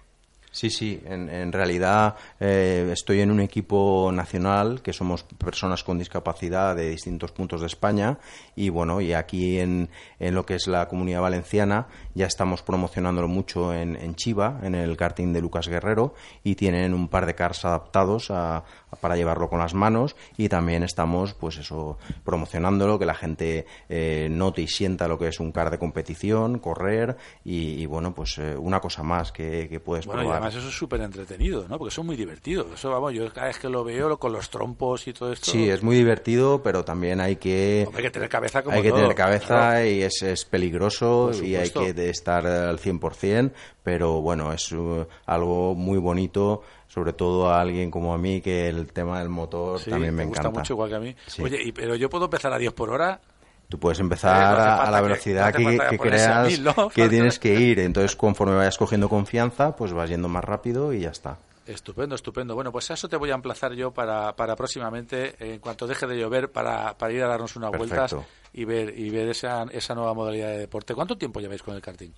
Sí, 0.56 0.70
sí, 0.70 1.02
en, 1.04 1.28
en 1.30 1.52
realidad 1.52 2.16
eh, 2.40 2.88
estoy 2.94 3.20
en 3.20 3.30
un 3.30 3.42
equipo 3.42 4.10
nacional 4.14 4.82
que 4.82 4.94
somos 4.94 5.24
personas 5.24 5.84
con 5.84 5.98
discapacidad 6.00 6.78
de 6.78 6.92
distintos 6.92 7.34
puntos 7.34 7.60
de 7.60 7.68
España 7.68 8.20
y 8.56 8.70
bueno, 8.70 9.02
y 9.02 9.12
aquí 9.12 9.60
en, 9.60 9.90
en 10.18 10.34
lo 10.34 10.46
que 10.46 10.56
es 10.56 10.68
la 10.68 10.88
comunidad 10.88 11.20
valenciana 11.20 11.88
ya 12.14 12.26
estamos 12.28 12.62
promocionándolo 12.62 13.28
mucho 13.28 13.74
en, 13.74 13.98
en 13.98 14.16
Chiva, 14.16 14.62
en 14.64 14.76
el 14.76 14.96
karting 14.96 15.34
de 15.34 15.42
Lucas 15.42 15.68
Guerrero 15.68 16.14
y 16.42 16.56
tienen 16.56 16.94
un 16.94 17.10
par 17.10 17.26
de 17.26 17.36
cars 17.36 17.66
adaptados 17.66 18.32
a- 18.32 18.64
para 19.02 19.16
llevarlo 19.16 19.50
con 19.50 19.60
las 19.60 19.74
manos 19.74 20.16
y 20.38 20.50
también 20.50 20.84
estamos 20.84 21.34
pues 21.34 21.58
eso 21.58 21.98
promocionándolo, 22.24 23.00
que 23.00 23.06
la 23.06 23.14
gente 23.16 23.66
eh, 23.90 24.28
note 24.32 24.62
y 24.62 24.68
sienta 24.68 25.08
lo 25.08 25.18
que 25.18 25.28
es 25.30 25.40
un 25.40 25.52
car 25.52 25.70
de 25.72 25.78
competición, 25.80 26.60
correr 26.60 27.16
y, 27.44 27.82
y, 27.82 27.86
bueno, 27.86 28.14
pues 28.14 28.38
eh, 28.38 28.56
una 28.58 28.80
cosa 28.80 29.04
más 29.04 29.32
que, 29.32 29.68
que 29.70 29.80
puedes 29.80 30.06
Bueno, 30.06 30.22
y 30.22 30.26
probar. 30.26 30.42
además 30.42 30.56
eso 30.56 30.70
es 30.70 30.76
súper 30.78 31.02
entretenido, 31.02 31.68
¿no? 31.68 31.78
Porque 31.78 31.94
son 31.94 32.06
muy 32.06 32.16
divertidos. 32.16 32.68
Eso, 32.74 32.90
vamos, 32.90 33.14
yo 33.14 33.32
cada 33.32 33.48
vez 33.48 33.60
que 33.60 33.70
lo 33.70 33.84
veo 33.84 34.10
lo- 34.10 34.20
con 34.20 34.34
los 34.34 34.50
trompos 34.50 35.08
y 35.08 35.14
todo 35.14 35.32
esto... 35.32 35.52
Sí, 35.52 35.70
es 35.70 35.84
muy 35.84 35.96
divertido, 35.96 36.62
pero 36.64 36.84
también 36.84 37.20
hay 37.22 37.36
que 37.38 37.88
hay 37.96 38.02
que 38.04 38.12
tener 38.12 38.30
cabeza 38.30 38.64
como 38.64 38.76
hay 38.76 38.82
que 38.84 38.90
todo, 38.90 39.02
tener 39.02 39.16
cabeza 39.16 39.46
claro. 39.48 39.86
y 39.86 40.02
es, 40.02 40.22
es 40.22 40.46
peligroso 40.46 41.32
y 41.44 41.56
hay 41.56 41.70
que 41.70 42.10
estar 42.10 42.46
al 42.46 42.80
100%, 42.80 43.52
pero 43.86 44.20
bueno, 44.20 44.52
es 44.52 44.70
uh, 44.74 45.06
algo 45.28 45.76
muy 45.76 46.00
bonito, 46.00 46.64
sobre 46.88 47.14
todo 47.14 47.50
a 47.50 47.62
alguien 47.62 47.92
como 47.92 48.14
a 48.14 48.18
mí 48.18 48.42
que 48.42 48.68
el 48.68 48.92
tema 48.92 49.20
del 49.20 49.30
motor 49.30 49.80
Sí, 49.80 49.92
también 49.92 50.14
me 50.16 50.24
te 50.24 50.28
gusta 50.30 50.42
encanta. 50.42 50.60
mucho 50.60 50.74
igual 50.74 50.90
que 50.90 50.96
a 50.96 51.00
mí. 51.00 51.16
Sí. 51.28 51.44
Oye, 51.44 51.62
y, 51.64 51.72
pero 51.72 51.96
yo 51.96 52.10
puedo 52.10 52.26
empezar 52.26 52.52
a 52.52 52.58
10 52.58 52.74
por 52.74 52.90
hora... 52.90 53.22
Tú 53.70 53.80
puedes 53.80 54.00
Eh, 54.00 54.02
empezar 54.02 54.52
no 54.58 54.58
hace 54.64 54.82
a- 54.88 54.92
la 54.92 55.02
velocidad 55.02 55.54
que, 55.54 55.98
creas 56.00 56.48
mil, 56.48 56.64
¿no? 56.64 56.90
que 56.90 57.08
tienes 57.10 57.40
que 57.40 57.54
ir. 57.60 57.80
Entonces, 57.80 58.16
conforme 58.16 58.56
vayas 58.56 58.78
cogiendo 58.78 59.08
confianza, 59.10 59.76
pues 59.76 59.94
vas 59.94 60.10
yendo 60.10 60.28
más 60.28 60.44
rápido 60.44 60.92
y 60.94 61.02
ya 61.02 61.10
está. 61.10 61.38
Estupendo, 61.68 62.14
estupendo. 62.16 62.54
Bueno, 62.54 62.72
pues 62.72 62.92
a 62.92 62.94
eso 62.96 63.08
te 63.10 63.18
voy 63.18 63.32
a 63.32 63.34
emplazar 63.36 63.74
yo 63.74 63.90
para, 63.92 64.36
para 64.36 64.56
próximamente, 64.56 65.36
en 65.40 65.60
cuanto 65.60 65.88
deje 65.88 66.06
de 66.06 66.16
llover, 66.20 66.52
para, 66.52 66.96
para 66.96 67.12
ir 67.14 67.24
a 67.24 67.28
darnos 67.28 67.56
unas 67.56 67.72
Perfecto. 67.72 67.96
vueltas 68.18 68.30
y 68.54 68.66
ver 68.66 69.00
y 69.00 69.10
ver 69.10 69.30
esa, 69.30 69.64
esa 69.72 69.96
nueva 69.96 70.14
modalidad 70.14 70.50
de 70.50 70.60
deporte. 70.60 70.94
¿Cuánto 70.94 71.18
tiempo 71.18 71.40
lleváis 71.40 71.64
con 71.64 71.76
el 71.76 71.82
karting? 71.82 72.12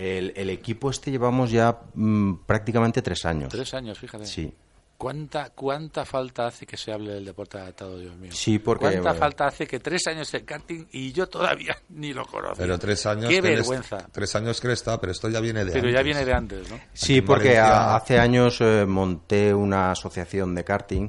El, 0.00 0.32
el 0.34 0.48
equipo 0.50 0.90
este 0.90 1.10
llevamos 1.10 1.50
ya 1.50 1.78
mm, 1.94 2.34
prácticamente 2.46 3.02
tres 3.02 3.24
años. 3.26 3.50
Tres 3.50 3.74
años, 3.74 3.98
fíjate. 3.98 4.24
Sí. 4.24 4.52
¿Cuánta, 4.96 5.48
¿Cuánta 5.50 6.04
falta 6.04 6.46
hace 6.46 6.66
que 6.66 6.76
se 6.76 6.92
hable 6.92 7.14
del 7.14 7.24
deporte 7.24 7.56
adaptado, 7.58 7.98
Dios 7.98 8.14
mío? 8.16 8.30
Sí, 8.34 8.58
porque- 8.58 8.84
¿Cuánta 8.84 9.14
falta 9.14 9.46
hace 9.46 9.66
que 9.66 9.78
tres 9.80 10.06
años 10.08 10.32
el 10.34 10.44
karting 10.44 10.84
y 10.92 11.12
yo 11.12 11.26
todavía 11.26 11.74
ni 11.90 12.12
lo 12.12 12.24
conozco? 12.26 12.56
Pero 12.58 12.78
tres 12.78 13.04
años. 13.06 13.28
¡Qué 13.30 13.40
vergüenza! 13.40 14.06
Tres 14.12 14.34
años 14.36 14.60
que 14.60 14.72
está, 14.72 15.00
pero 15.00 15.12
esto 15.12 15.28
ya 15.30 15.40
viene 15.40 15.64
de 15.64 15.72
Pero 15.72 15.84
antes. 15.88 15.94
ya 15.94 16.02
viene 16.02 16.24
de 16.24 16.32
antes, 16.34 16.70
¿no? 16.70 16.78
Sí, 16.92 17.20
porque 17.22 17.56
a- 17.58 17.94
hace 17.96 18.18
años 18.18 18.58
eh, 18.60 18.84
monté 18.86 19.54
una 19.54 19.90
asociación 19.92 20.54
de 20.54 20.64
karting 20.64 21.08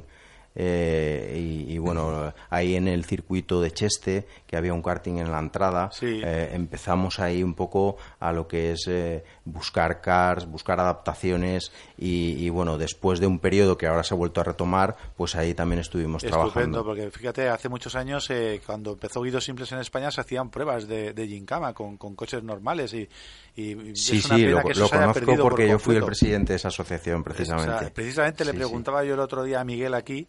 eh, 0.54 1.34
y, 1.66 1.72
y, 1.74 1.78
bueno, 1.78 2.32
ahí 2.50 2.76
en 2.76 2.88
el 2.88 3.04
circuito 3.04 3.60
de 3.60 3.72
Cheste, 3.72 4.26
que 4.52 4.58
había 4.58 4.74
un 4.74 4.82
karting 4.82 5.16
en 5.16 5.32
la 5.32 5.38
entrada, 5.38 5.88
Sí. 5.92 6.20
eh, 6.22 6.50
empezamos 6.52 7.18
ahí 7.20 7.42
un 7.42 7.54
poco 7.54 7.96
a 8.20 8.32
lo 8.32 8.46
que 8.46 8.72
es 8.72 8.84
eh, 8.86 9.24
buscar 9.46 10.02
cars, 10.02 10.44
buscar 10.44 10.78
adaptaciones 10.78 11.72
y, 11.96 12.34
y, 12.44 12.50
bueno, 12.50 12.76
después 12.76 13.18
de 13.18 13.26
un 13.26 13.38
periodo 13.38 13.78
que 13.78 13.86
ahora 13.86 14.02
se 14.04 14.12
ha 14.12 14.16
vuelto 14.18 14.42
a 14.42 14.44
retomar, 14.44 14.94
pues 15.16 15.36
ahí 15.36 15.54
también 15.54 15.80
estuvimos 15.80 16.22
Estupendo, 16.22 16.50
trabajando. 16.52 16.84
porque 16.84 17.10
fíjate, 17.10 17.48
hace 17.48 17.70
muchos 17.70 17.96
años, 17.96 18.28
eh, 18.28 18.60
cuando 18.66 18.92
empezó 18.92 19.22
Guido 19.22 19.40
Simples 19.40 19.72
en 19.72 19.78
España, 19.78 20.10
se 20.10 20.20
hacían 20.20 20.50
pruebas 20.50 20.86
de, 20.86 21.14
de 21.14 21.26
gincama 21.26 21.72
con, 21.72 21.96
con 21.96 22.14
coches 22.14 22.42
normales 22.42 22.92
y, 22.92 23.08
Sí, 23.54 23.72
es 24.18 24.26
una 24.26 24.36
sí, 24.36 24.44
lo, 24.46 24.62
que 24.62 24.74
lo 24.74 24.88
conozco 24.90 25.26
por 25.36 25.40
porque 25.40 25.66
yo 25.68 25.78
fui 25.78 25.96
el 25.96 26.04
presidente 26.04 26.52
de 26.52 26.56
esa 26.58 26.68
asociación 26.68 27.22
O 27.22 27.24
precisamente. 27.24 27.78
sea, 27.78 27.90
precisamente 27.94 28.44
le 28.44 28.50
Sí, 28.50 28.56
sí. 28.58 28.62
preguntaba 28.64 29.02
yo 29.04 29.14
el 29.14 29.20
otro 29.20 29.44
día 29.44 29.60
a 29.60 29.64
Miguel 29.64 29.94
aquí, 29.94 30.26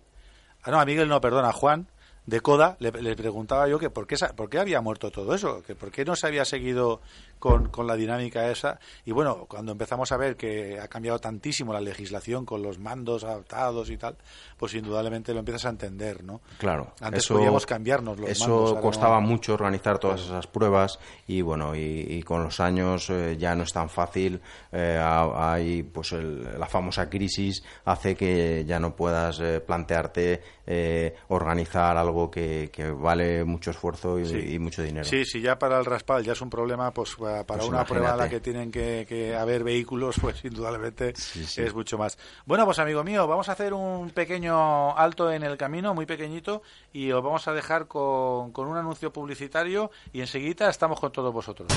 ah, 0.63 0.71
no, 0.71 0.79
a 0.79 0.85
Miguel 0.85 1.09
no, 1.09 1.19
perdón, 1.19 1.43
a 1.43 1.51
Juan 1.51 1.87
de 2.25 2.39
Coda, 2.41 2.77
le, 2.79 2.91
le 2.91 3.15
preguntaba 3.15 3.67
yo 3.67 3.77
que 3.79 3.89
por 3.89 4.07
qué, 4.07 4.15
por 4.35 4.49
qué 4.49 4.59
había 4.59 4.79
muerto 4.81 5.11
todo 5.11 5.35
eso, 5.35 5.61
que 5.63 5.75
por 5.75 5.91
qué 5.91 6.05
no 6.05 6.15
se 6.15 6.27
había 6.27 6.45
seguido 6.45 7.01
con, 7.37 7.67
con 7.67 7.85
la 7.85 7.95
dinámica 7.95 8.49
esa. 8.49 8.79
Y 9.03 9.11
bueno, 9.11 9.45
cuando 9.49 9.73
empezamos 9.73 10.11
a 10.13 10.17
ver 10.17 10.37
que 10.37 10.79
ha 10.79 10.87
cambiado 10.87 11.19
tantísimo 11.19 11.73
la 11.73 11.81
legislación 11.81 12.45
con 12.45 12.61
los 12.61 12.79
mandos 12.79 13.25
adaptados 13.25 13.89
y 13.89 13.97
tal, 13.97 14.15
pues 14.57 14.73
indudablemente 14.73 15.33
lo 15.33 15.39
empiezas 15.39 15.65
a 15.65 15.69
entender, 15.69 16.23
¿no? 16.23 16.39
Claro, 16.57 16.93
Antes 17.01 17.25
eso, 17.25 17.33
podíamos 17.33 17.65
cambiarnos 17.65 18.17
los 18.17 18.29
eso 18.29 18.47
mandos, 18.47 18.69
ahora 18.69 18.81
costaba 18.81 19.19
no. 19.19 19.27
mucho 19.27 19.53
organizar 19.55 19.99
todas 19.99 20.21
esas 20.21 20.47
pruebas 20.47 20.99
y 21.27 21.41
bueno, 21.41 21.75
y, 21.75 22.05
y 22.09 22.23
con 22.23 22.41
los 22.43 22.61
años 22.61 23.09
eh, 23.09 23.35
ya 23.37 23.53
no 23.55 23.63
es 23.63 23.73
tan 23.73 23.89
fácil. 23.89 24.39
eh, 24.71 24.97
ha- 24.97 25.53
hay 25.53 25.83
pues 25.83 26.13
el- 26.13 26.57
la 26.57 26.67
famosa 26.67 27.09
crisis 27.09 27.61
hace 27.83 28.15
que 28.15 28.63
ya 28.65 28.79
no 28.79 28.95
puedas 28.95 29.41
eh, 29.41 29.59
plantearte 29.59 30.41
eh, 30.65 31.15
organizar 31.27 31.97
algo 31.97 32.31
que, 32.31 32.69
que 32.71 32.89
vale 32.89 33.43
mucho 33.43 33.71
esfuerzo 33.71 34.19
y, 34.19 34.25
Sí. 34.25 34.53
y 34.53 34.59
mucho 34.59 34.81
dinero. 34.81 35.05
Sí, 35.05 35.25
sí, 35.25 35.41
ya 35.41 35.59
para 35.59 35.77
el 35.79 35.85
raspal 35.85 36.23
ya 36.23 36.31
es 36.33 36.41
un 36.41 36.49
problema, 36.49 36.91
pues 36.91 37.15
para 37.17 37.43
Pues 37.43 37.65
una 37.67 37.83
prueba 37.85 38.13
a 38.13 38.17
la 38.17 38.29
que 38.29 38.39
tienen 38.39 38.71
que, 38.71 39.05
que 39.07 39.35
haber 39.35 39.63
vehículos, 39.63 40.15
pues 40.21 40.43
indudablemente 40.45 41.13
Sí, 41.15 41.45
sí. 41.45 41.61
es 41.61 41.73
mucho 41.73 41.97
más. 41.97 42.17
Bueno, 42.45 42.65
pues 42.65 42.79
amigo 42.79 43.03
mío, 43.03 43.27
vamos 43.27 43.49
a 43.49 43.53
hacer 43.53 43.73
un 43.73 44.09
pequeño 44.11 44.95
alto 44.97 45.31
en 45.31 45.43
el 45.43 45.57
camino, 45.57 45.93
muy 45.93 46.05
pequeñito, 46.05 46.61
y 46.93 47.11
os 47.11 47.23
vamos 47.23 47.47
a 47.47 47.53
dejar 47.53 47.87
con, 47.87 48.51
con 48.51 48.67
un 48.67 48.77
anuncio 48.77 49.11
publicitario 49.11 49.91
y 50.13 50.21
enseguida 50.21 50.69
estamos 50.69 50.99
con 50.99 51.11
todos 51.11 51.33
vosotros. 51.33 51.67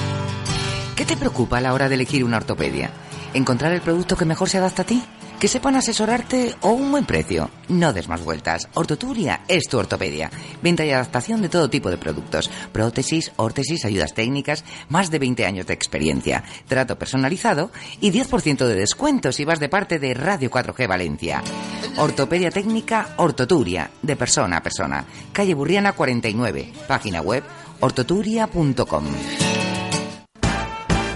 ¿Qué 0.96 1.04
te 1.04 1.16
preocupa 1.16 1.58
a 1.58 1.60
la 1.60 1.74
hora 1.74 1.88
de 1.88 1.94
elegir 1.96 2.24
una 2.24 2.38
ortopedia? 2.38 2.90
¿Encontrar 3.34 3.72
el 3.72 3.82
producto 3.82 4.16
que 4.16 4.24
mejor 4.24 4.48
se 4.48 4.58
adapta 4.58 4.82
a 4.82 4.86
ti? 4.86 5.02
¿Que 5.40 5.48
sepan 5.48 5.76
asesorarte 5.76 6.54
o 6.62 6.70
un 6.70 6.90
buen 6.90 7.04
precio? 7.04 7.50
No 7.68 7.92
des 7.92 8.08
más 8.08 8.24
vueltas. 8.24 8.68
Ortoturia 8.72 9.42
es 9.48 9.68
tu 9.68 9.76
ortopedia. 9.76 10.30
Venta 10.62 10.82
y 10.86 10.90
adaptación 10.90 11.42
de 11.42 11.50
todo 11.50 11.68
tipo 11.68 11.90
de 11.90 11.98
productos. 11.98 12.50
Prótesis, 12.72 13.32
órtesis, 13.36 13.84
ayudas 13.84 14.14
técnicas, 14.14 14.64
más 14.88 15.10
de 15.10 15.18
20 15.18 15.44
años 15.44 15.66
de 15.66 15.74
experiencia, 15.74 16.42
trato 16.66 16.98
personalizado 16.98 17.70
y 18.00 18.12
10% 18.12 18.66
de 18.66 18.74
descuento 18.74 19.30
si 19.30 19.44
vas 19.44 19.60
de 19.60 19.68
parte 19.68 19.98
de 19.98 20.14
Radio 20.14 20.50
4G 20.50 20.88
Valencia. 20.88 21.42
Ortopedia 21.98 22.50
técnica 22.50 23.10
Ortoturia, 23.18 23.90
de 24.00 24.16
persona 24.16 24.56
a 24.56 24.62
persona. 24.62 25.04
Calle 25.34 25.52
Burriana 25.52 25.92
49, 25.92 26.72
página 26.88 27.20
web 27.20 27.44
ortoturia.com. 27.80 29.04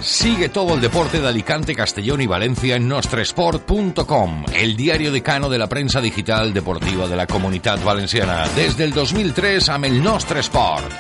Sigue 0.01 0.49
todo 0.49 0.75
el 0.75 0.81
deporte 0.81 1.21
de 1.21 1.29
Alicante, 1.29 1.75
Castellón 1.75 2.23
y 2.23 2.27
Valencia 2.27 2.77
en 2.77 2.89
nostresport.com, 2.89 4.47
el 4.55 4.75
diario 4.75 5.13
decano 5.13 5.51
de 5.51 5.59
la 5.59 5.69
prensa 5.69 6.01
digital 6.01 6.55
deportiva 6.55 7.07
de 7.07 7.17
la 7.17 7.27
Comunidad 7.27 7.79
Valenciana. 7.85 8.49
Desde 8.57 8.85
el 8.85 8.95
2003 8.95 9.69
amb 9.69 9.85
el 9.85 10.03
Nostre 10.03 10.41
Sport. 10.41 10.91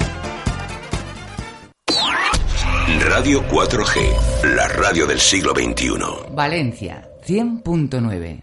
Radio 3.09 3.43
4G, 3.49 4.55
la 4.55 4.69
radio 4.69 5.07
del 5.07 5.19
siglo 5.19 5.55
XXI. 5.55 6.35
Valencia 6.35 7.09
100.9. 7.27 8.43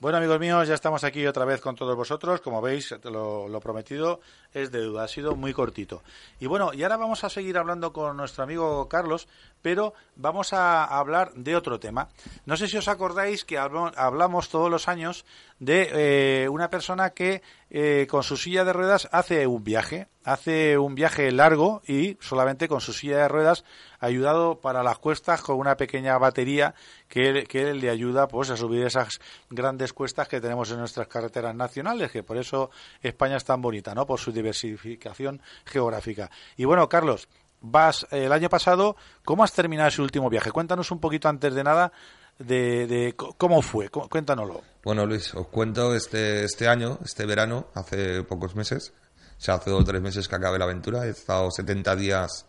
Bueno, 0.00 0.18
amigos 0.18 0.38
míos, 0.38 0.68
ya 0.68 0.74
estamos 0.74 1.02
aquí 1.02 1.26
otra 1.26 1.44
vez 1.44 1.60
con 1.60 1.74
todos 1.74 1.96
vosotros. 1.96 2.40
Como 2.40 2.62
veis, 2.62 2.94
lo, 3.02 3.48
lo 3.48 3.60
prometido 3.60 4.20
es 4.62 4.70
deuda. 4.70 5.04
Ha 5.04 5.08
sido 5.08 5.36
muy 5.36 5.52
cortito. 5.52 6.02
Y 6.40 6.46
bueno, 6.46 6.72
y 6.72 6.82
ahora 6.82 6.96
vamos 6.96 7.24
a 7.24 7.30
seguir 7.30 7.58
hablando 7.58 7.92
con 7.92 8.16
nuestro 8.16 8.44
amigo 8.44 8.88
Carlos, 8.88 9.28
pero 9.62 9.94
vamos 10.16 10.52
a 10.52 10.84
hablar 10.84 11.32
de 11.34 11.56
otro 11.56 11.80
tema. 11.80 12.08
No 12.46 12.56
sé 12.56 12.68
si 12.68 12.76
os 12.76 12.88
acordáis 12.88 13.44
que 13.44 13.58
hablamos 13.58 14.48
todos 14.48 14.70
los 14.70 14.88
años 14.88 15.24
de 15.58 16.44
eh, 16.44 16.48
una 16.48 16.70
persona 16.70 17.10
que 17.10 17.42
eh, 17.70 18.06
con 18.08 18.22
su 18.22 18.36
silla 18.36 18.64
de 18.64 18.72
ruedas 18.72 19.08
hace 19.12 19.46
un 19.46 19.64
viaje, 19.64 20.06
hace 20.24 20.78
un 20.78 20.94
viaje 20.94 21.30
largo 21.32 21.82
y 21.86 22.16
solamente 22.20 22.68
con 22.68 22.80
su 22.80 22.92
silla 22.92 23.18
de 23.18 23.28
ruedas 23.28 23.64
ayudado 24.00 24.60
para 24.60 24.82
las 24.82 24.98
cuestas 24.98 25.42
con 25.42 25.58
una 25.58 25.76
pequeña 25.76 26.16
batería 26.18 26.74
que, 27.08 27.44
que 27.48 27.74
le 27.74 27.90
ayuda 27.90 28.28
pues 28.28 28.50
a 28.50 28.56
subir 28.56 28.86
esas 28.86 29.20
grandes 29.50 29.92
cuestas 29.92 30.28
que 30.28 30.40
tenemos 30.40 30.70
en 30.70 30.78
nuestras 30.78 31.08
carreteras 31.08 31.54
nacionales, 31.54 32.10
que 32.10 32.22
por 32.22 32.36
eso 32.36 32.70
España 33.02 33.36
es 33.36 33.44
tan 33.44 33.60
bonita, 33.60 33.94
¿no? 33.94 34.06
Por 34.06 34.20
su 34.20 34.32
diversificación 34.52 35.40
geográfica. 35.64 36.30
Y 36.56 36.64
bueno, 36.64 36.88
Carlos, 36.88 37.28
vas 37.60 38.06
eh, 38.10 38.24
el 38.26 38.32
año 38.32 38.48
pasado, 38.48 38.96
¿cómo 39.24 39.44
has 39.44 39.52
terminado 39.52 39.88
ese 39.88 40.02
último 40.02 40.28
viaje? 40.30 40.50
Cuéntanos 40.52 40.90
un 40.90 41.00
poquito 41.00 41.28
antes 41.28 41.54
de 41.54 41.64
nada 41.64 41.92
de, 42.38 42.86
de 42.86 43.14
cómo 43.16 43.62
fue, 43.62 43.88
Cu- 43.88 44.08
cuéntanoslo. 44.08 44.62
Bueno, 44.84 45.04
Luis, 45.06 45.34
os 45.34 45.48
cuento 45.48 45.94
este, 45.94 46.44
este 46.44 46.68
año, 46.68 46.98
este 47.04 47.26
verano, 47.26 47.66
hace 47.74 48.22
pocos 48.22 48.54
meses, 48.54 48.92
o 49.36 49.40
sea, 49.40 49.54
hace 49.54 49.70
dos 49.70 49.82
o 49.82 49.84
tres 49.84 50.00
meses 50.00 50.28
que 50.28 50.36
acabé 50.36 50.58
la 50.58 50.64
aventura, 50.64 51.04
he 51.06 51.10
estado 51.10 51.50
70 51.50 51.96
días 51.96 52.46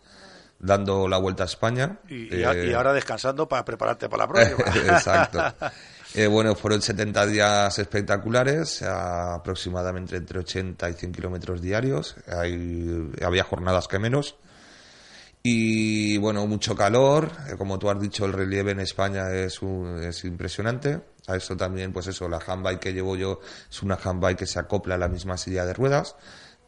dando 0.58 1.08
la 1.08 1.16
vuelta 1.18 1.42
a 1.44 1.46
España. 1.46 1.98
Y, 2.08 2.34
y 2.36 2.42
Eh, 2.44 2.68
y 2.70 2.72
ahora 2.74 2.92
descansando 2.92 3.48
para 3.48 3.64
prepararte 3.64 4.08
para 4.08 4.26
la 4.26 4.28
próxima. 4.32 4.64
Exacto. 4.94 5.42
Eh, 6.14 6.26
bueno, 6.26 6.54
fueron 6.56 6.82
70 6.82 7.24
días 7.26 7.78
espectaculares, 7.78 8.82
aproximadamente 8.82 10.16
entre 10.16 10.40
80 10.40 10.90
y 10.90 10.94
100 10.94 11.12
kilómetros 11.12 11.60
diarios. 11.62 12.16
Hay- 12.26 13.10
había 13.24 13.44
jornadas 13.44 13.86
que 13.86 13.98
menos. 13.98 14.36
Y 15.42 16.18
bueno, 16.18 16.46
mucho 16.46 16.74
calor. 16.76 17.30
Eh, 17.48 17.56
Como 17.56 17.78
tú 17.78 17.88
has 17.90 17.98
dicho, 18.00 18.26
el 18.26 18.32
relieve 18.32 18.72
en 18.72 18.80
España 18.80 19.30
es, 19.30 19.62
un- 19.62 20.02
es 20.02 20.24
impresionante. 20.24 21.00
A 21.28 21.36
eso 21.36 21.56
también, 21.56 21.92
pues 21.92 22.08
eso, 22.08 22.28
la 22.28 22.38
handbike 22.44 22.80
que 22.80 22.92
llevo 22.92 23.16
yo 23.16 23.40
es 23.70 23.82
una 23.82 23.94
handbike 24.02 24.38
que 24.40 24.46
se 24.46 24.58
acopla 24.58 24.96
a 24.96 24.98
la 24.98 25.08
misma 25.08 25.36
silla 25.38 25.64
de 25.64 25.72
ruedas 25.72 26.16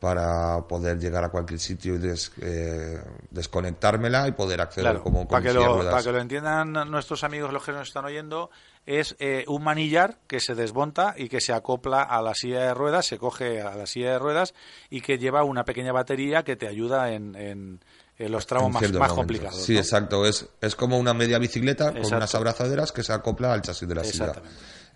para 0.01 0.67
poder 0.69 0.99
llegar 0.99 1.23
a 1.25 1.29
cualquier 1.31 1.61
sitio 1.61 1.95
y 1.97 1.99
des- 1.99 2.33
eh, 2.41 3.01
desconectármela 3.31 4.27
y 4.29 4.33
poder 4.33 4.61
acceder 4.61 4.85
Claro, 4.93 5.03
como 5.03 5.29
para, 5.29 5.43
que 5.43 5.53
lo, 5.53 5.77
ruedas. 5.77 5.91
para 5.93 6.03
que 6.03 6.13
lo 6.13 6.21
entiendan 6.21 6.73
nuestros 6.91 7.25
amigos 7.25 7.53
los 7.53 7.63
que 7.65 7.73
nos 7.73 7.87
están 7.89 8.05
oyendo, 8.05 8.51
es 8.87 9.15
eh, 9.21 9.45
un 9.49 9.63
manillar 9.63 10.19
que 10.27 10.41
se 10.41 10.55
desmonta 10.55 11.15
y 11.17 11.29
que 11.29 11.41
se 11.41 11.53
acopla 11.53 12.03
a 12.03 12.21
la 12.23 12.35
silla 12.35 12.61
de 12.61 12.75
ruedas, 12.75 13.07
se 13.07 13.19
coge 13.19 13.61
a 13.63 13.75
la 13.77 13.87
silla 13.87 14.13
de 14.13 14.19
ruedas 14.19 14.55
y 14.91 15.01
que 15.01 15.19
lleva 15.19 15.45
una 15.45 15.65
pequeña 15.65 15.93
batería 15.93 16.43
que 16.43 16.57
te 16.57 16.67
ayuda 16.69 17.13
en, 17.13 17.35
en- 17.37 17.81
en 18.19 18.31
los 18.31 18.47
tramos 18.47 18.81
en 18.83 18.97
más, 18.99 19.13
complicados. 19.13 19.65
Sí, 19.65 19.73
¿no? 19.75 19.81
exacto. 19.81 20.27
Es, 20.27 20.47
es 20.61 20.77
como 20.77 20.99
una 20.99 21.13
media 21.15 21.39
bicicleta 21.39 21.93
con 21.93 22.05
unas 22.15 22.35
abrazaderas 22.35 22.93
que 22.93 23.03
se 23.03 23.13
acopla 23.13 23.53
al 23.53 23.63
chasis 23.63 23.89
de 23.89 23.95
la 23.95 24.05
silla. 24.05 24.33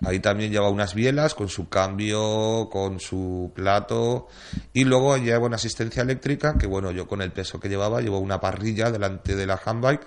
Ahí 0.05 0.21
también 0.21 0.53
lleva 0.53 0.69
unas 0.69 0.95
bielas 0.95 1.35
con 1.35 1.49
su 1.49 1.69
cambio, 1.71 2.69
con 2.71 3.01
su 3.01 3.51
plato 3.55 4.29
y 4.75 4.85
luego 4.85 5.17
lleva 5.17 5.47
una 5.47 5.57
asistencia 5.57 6.03
eléctrica 6.03 6.57
que 6.59 6.67
bueno, 6.67 6.91
yo 6.91 7.09
con 7.09 7.23
el 7.23 7.33
peso 7.33 7.59
que 7.59 7.69
llevaba 7.71 8.01
llevo 8.03 8.19
una 8.19 8.39
parrilla 8.39 8.91
delante 8.91 9.35
de 9.35 9.47
la 9.47 9.59
handbike, 9.65 10.07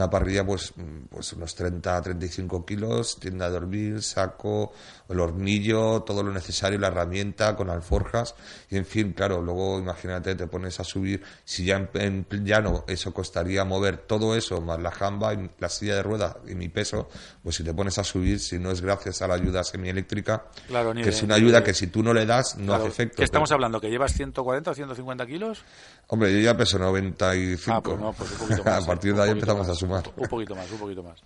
una 0.00 0.08
parrilla 0.10 0.44
pues, 0.46 0.72
mm, 0.76 1.06
pues 1.10 1.32
unos 1.34 1.54
30 1.54 2.00
35 2.00 2.64
kilos, 2.64 3.18
tienda 3.20 3.46
de 3.46 3.52
dormir, 3.52 4.02
saco, 4.02 4.72
el 5.08 5.20
hornillo, 5.20 6.02
todo 6.02 6.22
lo 6.22 6.32
necesario, 6.32 6.78
la 6.78 6.86
herramienta 6.88 7.54
con 7.54 7.68
alforjas 7.68 8.34
y 8.70 8.76
en 8.78 8.86
fin, 8.86 9.12
claro, 9.12 9.42
luego 9.42 9.78
imagínate, 9.78 10.34
te 10.34 10.46
pones 10.46 10.80
a 10.80 10.84
subir, 10.84 11.22
si 11.44 11.66
ya 11.66 11.76
en, 11.76 12.24
en 12.30 12.44
llano 12.46 12.84
eso 12.88 13.12
costaría 13.12 13.64
mover 13.64 13.98
todo 13.98 14.34
eso, 14.34 14.60
más 14.62 14.80
la 14.80 14.90
handbike, 14.90 15.50
la 15.60 15.68
silla 15.68 15.96
de 15.96 16.02
ruedas 16.02 16.36
y 16.48 16.54
mi 16.54 16.68
peso, 16.70 17.08
pues 17.42 17.56
si 17.56 17.62
te 17.64 17.74
pones 17.74 17.98
a 17.98 18.04
subir, 18.04 18.40
si 18.40 18.58
no 18.58 18.70
es 18.70 18.80
gracias 18.80 19.20
a 19.20 19.28
la 19.28 19.34
ayuda 19.34 19.62
semieléctrica, 19.64 20.46
Claro, 20.68 20.94
que 20.94 21.10
es 21.10 21.22
una 21.22 21.34
ayuda 21.34 21.58
de- 21.58 21.64
que 21.64 21.74
si 21.74 21.88
tú 21.88 22.02
no 22.02 22.14
le 22.14 22.24
das 22.24 22.56
no 22.56 22.66
Claro, 22.66 22.84
hace 22.84 22.88
efecto. 22.92 23.16
¿Qué 23.18 23.24
estamos 23.24 23.48
pero- 23.50 23.56
hablando? 23.56 23.80
¿Que 23.80 23.90
llevas 23.90 24.12
140 24.14 24.70
o 24.70 24.74
150 24.74 25.26
kilos? 25.26 25.62
Hombre, 26.06 26.32
yo 26.32 26.38
ya 26.40 26.56
peso 26.56 26.78
95. 26.78 27.72
Ah, 27.76 27.82
pues 27.82 27.98
no, 28.00 28.12
pues 28.12 28.30
un 28.32 28.38
poquito 28.38 28.64
más. 28.64 28.82
a 28.82 28.86
partir 28.86 29.10
sí, 29.12 29.16
de 29.16 29.22
ahí 29.24 29.30
empezamos 29.30 29.66
más, 29.68 29.76
a 29.76 29.78
Un 30.16 30.28
poquito 30.28 30.54
más, 30.54 30.70
un 30.70 30.78
poquito 30.78 31.02
más. 31.02 31.20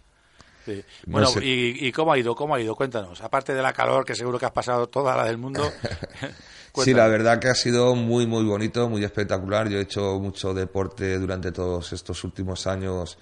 Sí. 0.65 0.83
No 1.07 1.13
Bueno, 1.13 1.27
sé. 1.29 1.45
y, 1.45 1.87
¿y 1.89 1.93
cómo 1.93 2.13
ha 2.13 2.19
ido? 2.19 2.35
¿Cómo 2.35 2.55
ha 2.55 2.61
ido? 2.61 2.75
Cuéntanos. 2.75 3.21
Aparte 3.21 3.53
de 3.55 3.61
la 3.63 3.73
calor, 3.73 4.05
que 4.05 4.15
seguro 4.15 4.39
que 4.39 4.47
has 4.47 4.53
pasado 4.53 4.89
toda 4.89 5.15
la 5.17 5.25
del 5.25 5.39
mundo. 5.39 5.63
Sí, 6.77 6.93
la 6.93 7.07
verdad 7.07 7.39
que 7.39 7.47
ha 7.47 7.55
sido 7.55 7.95
muy, 7.95 8.27
muy 8.27 8.43
bonito, 8.43 8.89
muy 8.89 9.05
espectacular. 9.05 9.69
Yo 9.69 9.79
he 9.79 9.83
hecho 9.83 10.19
mucho 10.19 10.53
deporte 10.53 11.17
durante 11.21 11.53
todos 11.53 11.93
estos 11.93 12.25
últimos 12.25 12.67
años, 12.67 13.17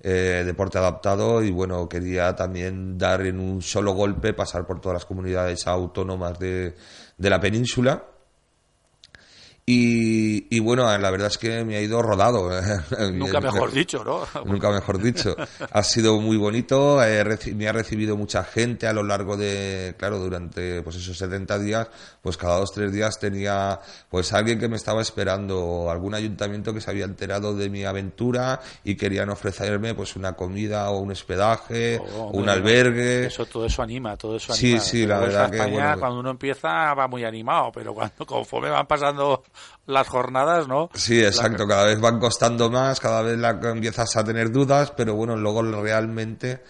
eh, 0.00 0.42
deporte 0.46 0.78
adaptado, 0.78 1.42
y 1.42 1.50
bueno, 1.50 1.86
quería 1.86 2.34
también 2.34 2.96
dar 2.96 3.20
en 3.26 3.40
un 3.40 3.60
solo 3.60 3.92
golpe, 3.92 4.32
pasar 4.32 4.66
por 4.66 4.80
todas 4.80 4.94
las 4.94 5.04
comunidades 5.04 5.66
autónomas 5.66 6.38
de, 6.38 6.74
de 7.18 7.28
la 7.30 7.38
península. 7.38 8.02
Y, 9.66 10.54
y 10.54 10.60
bueno, 10.60 10.84
la 10.98 11.10
verdad 11.10 11.28
es 11.28 11.38
que 11.38 11.64
me 11.64 11.76
ha 11.76 11.80
ido 11.80 12.02
rodado. 12.02 12.50
Nunca 13.12 13.40
mejor 13.40 13.72
dicho, 13.72 14.04
¿no? 14.04 14.26
Nunca 14.44 14.70
mejor 14.70 15.00
dicho. 15.00 15.34
Ha 15.72 15.82
sido 15.82 16.20
muy 16.20 16.36
bonito, 16.36 16.98
me 17.54 17.68
ha 17.68 17.72
recibido 17.72 18.14
mucha 18.14 18.44
gente 18.44 18.86
a 18.86 18.92
lo 18.92 19.02
largo 19.02 19.38
de, 19.38 19.94
claro, 19.98 20.18
durante 20.18 20.82
pues 20.82 20.96
esos 20.96 21.16
70 21.16 21.58
días, 21.60 21.88
pues 22.20 22.36
cada 22.36 22.58
dos, 22.58 22.72
tres 22.72 22.92
días 22.92 23.18
tenía 23.18 23.80
pues 24.10 24.34
alguien 24.34 24.58
que 24.58 24.68
me 24.68 24.76
estaba 24.76 25.00
esperando, 25.00 25.58
o 25.64 25.90
algún 25.90 26.14
ayuntamiento 26.14 26.74
que 26.74 26.82
se 26.82 26.90
había 26.90 27.06
enterado 27.06 27.54
de 27.54 27.70
mi 27.70 27.84
aventura 27.84 28.60
y 28.84 28.96
querían 28.96 29.30
ofrecerme 29.30 29.94
pues 29.94 30.14
una 30.14 30.34
comida 30.34 30.90
o 30.90 30.98
un 30.98 31.10
hospedaje, 31.12 31.98
Oh, 32.14 32.24
hombre, 32.24 32.38
un 32.42 32.48
albergue. 32.50 33.26
Eso, 33.26 33.46
todo 33.46 33.64
eso 33.64 33.82
anima, 33.82 34.16
todo 34.16 34.36
eso 34.36 34.52
anima. 34.52 34.80
sí, 34.80 35.06
la 35.06 35.18
verdad 35.20 35.50
que, 35.50 35.56
España, 35.56 35.72
bueno, 35.72 35.98
cuando 36.00 36.20
uno 36.20 36.30
empieza 36.30 36.92
va 36.94 37.08
muy 37.08 37.24
animado, 37.24 37.70
pero 37.72 37.94
cuando 37.94 38.26
conforme 38.26 38.68
van 38.68 38.86
pasando 38.86 39.42
las 39.86 40.08
jornadas, 40.08 40.68
¿no? 40.68 40.90
Sí, 40.94 41.22
exacto, 41.22 41.66
cada 41.66 41.84
vez 41.84 42.00
van 42.00 42.18
costando 42.18 42.70
más, 42.70 43.00
cada 43.00 43.22
vez 43.22 43.38
la, 43.38 43.50
empiezas 43.50 44.16
a 44.16 44.24
tener 44.24 44.50
dudas, 44.50 44.92
pero 44.96 45.14
bueno, 45.14 45.36
luego 45.36 45.62
realmente 45.62 46.62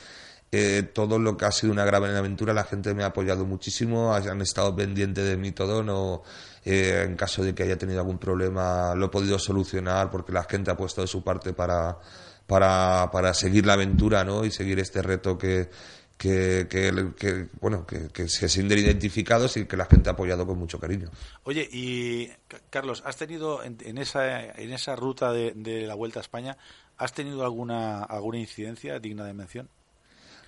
eh, 0.50 0.82
todo 0.92 1.18
lo 1.18 1.36
que 1.36 1.44
ha 1.44 1.52
sido 1.52 1.72
una 1.72 1.84
gran 1.84 2.04
aventura, 2.04 2.52
la 2.52 2.64
gente 2.64 2.94
me 2.94 3.04
ha 3.04 3.06
apoyado 3.06 3.44
muchísimo, 3.44 4.14
han 4.14 4.40
estado 4.40 4.74
pendientes 4.74 5.24
de 5.24 5.36
mí 5.36 5.52
todo, 5.52 5.82
no, 5.82 6.22
eh, 6.64 7.04
en 7.06 7.16
caso 7.16 7.44
de 7.44 7.54
que 7.54 7.62
haya 7.62 7.76
tenido 7.76 8.00
algún 8.00 8.18
problema 8.18 8.94
lo 8.94 9.06
he 9.06 9.08
podido 9.10 9.38
solucionar 9.38 10.10
porque 10.10 10.32
la 10.32 10.44
gente 10.44 10.70
ha 10.70 10.76
puesto 10.76 11.02
de 11.02 11.06
su 11.06 11.22
parte 11.22 11.52
para, 11.52 11.98
para, 12.46 13.10
para 13.12 13.34
seguir 13.34 13.66
la 13.66 13.74
aventura 13.74 14.24
¿no? 14.24 14.44
y 14.44 14.50
seguir 14.50 14.78
este 14.78 15.02
reto 15.02 15.36
que, 15.36 15.68
que, 16.16 16.66
que, 16.68 17.12
que, 17.16 17.48
bueno, 17.60 17.86
que, 17.86 18.08
que 18.08 18.28
se 18.28 18.48
sienten 18.48 18.78
identificados 18.78 19.56
y 19.56 19.66
que 19.66 19.76
la 19.76 19.86
gente 19.86 20.08
ha 20.08 20.12
apoyado 20.12 20.46
con 20.46 20.58
mucho 20.58 20.78
cariño. 20.78 21.10
Oye, 21.44 21.68
y 21.70 22.30
Carlos, 22.70 23.02
¿has 23.04 23.16
tenido 23.16 23.62
en, 23.62 23.78
en 23.84 23.98
esa, 23.98 24.40
en 24.40 24.72
esa 24.72 24.96
ruta 24.96 25.32
de, 25.32 25.52
de 25.54 25.86
la 25.86 25.94
Vuelta 25.94 26.20
a 26.20 26.22
España, 26.22 26.56
¿has 26.96 27.12
tenido 27.12 27.44
alguna, 27.44 28.02
alguna 28.02 28.38
incidencia 28.38 28.98
digna 28.98 29.24
de 29.24 29.34
mención? 29.34 29.68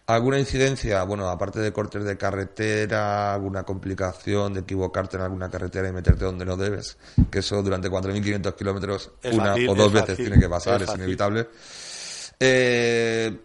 ¿Alguna 0.06 0.38
incidencia? 0.38 1.02
Bueno, 1.02 1.28
aparte 1.28 1.58
de 1.58 1.72
cortes 1.72 2.04
de 2.04 2.16
carretera, 2.16 3.34
alguna 3.34 3.64
complicación 3.64 4.54
de 4.54 4.60
equivocarte 4.60 5.16
en 5.16 5.24
alguna 5.24 5.50
carretera 5.50 5.88
y 5.88 5.92
meterte 5.92 6.24
donde 6.24 6.44
no 6.44 6.56
debes, 6.56 6.96
que 7.28 7.40
eso 7.40 7.60
durante 7.60 7.90
4.500 7.90 8.54
kilómetros 8.54 9.10
una 9.32 9.46
fácil, 9.46 9.68
o 9.68 9.74
dos 9.74 9.88
es 9.88 9.92
veces 9.94 10.08
fácil, 10.10 10.26
tiene 10.26 10.40
que 10.40 10.48
pasar, 10.48 10.76
es 10.76 10.82
es, 10.82 10.86
fácil. 10.90 11.48
Eh, 12.38 13.38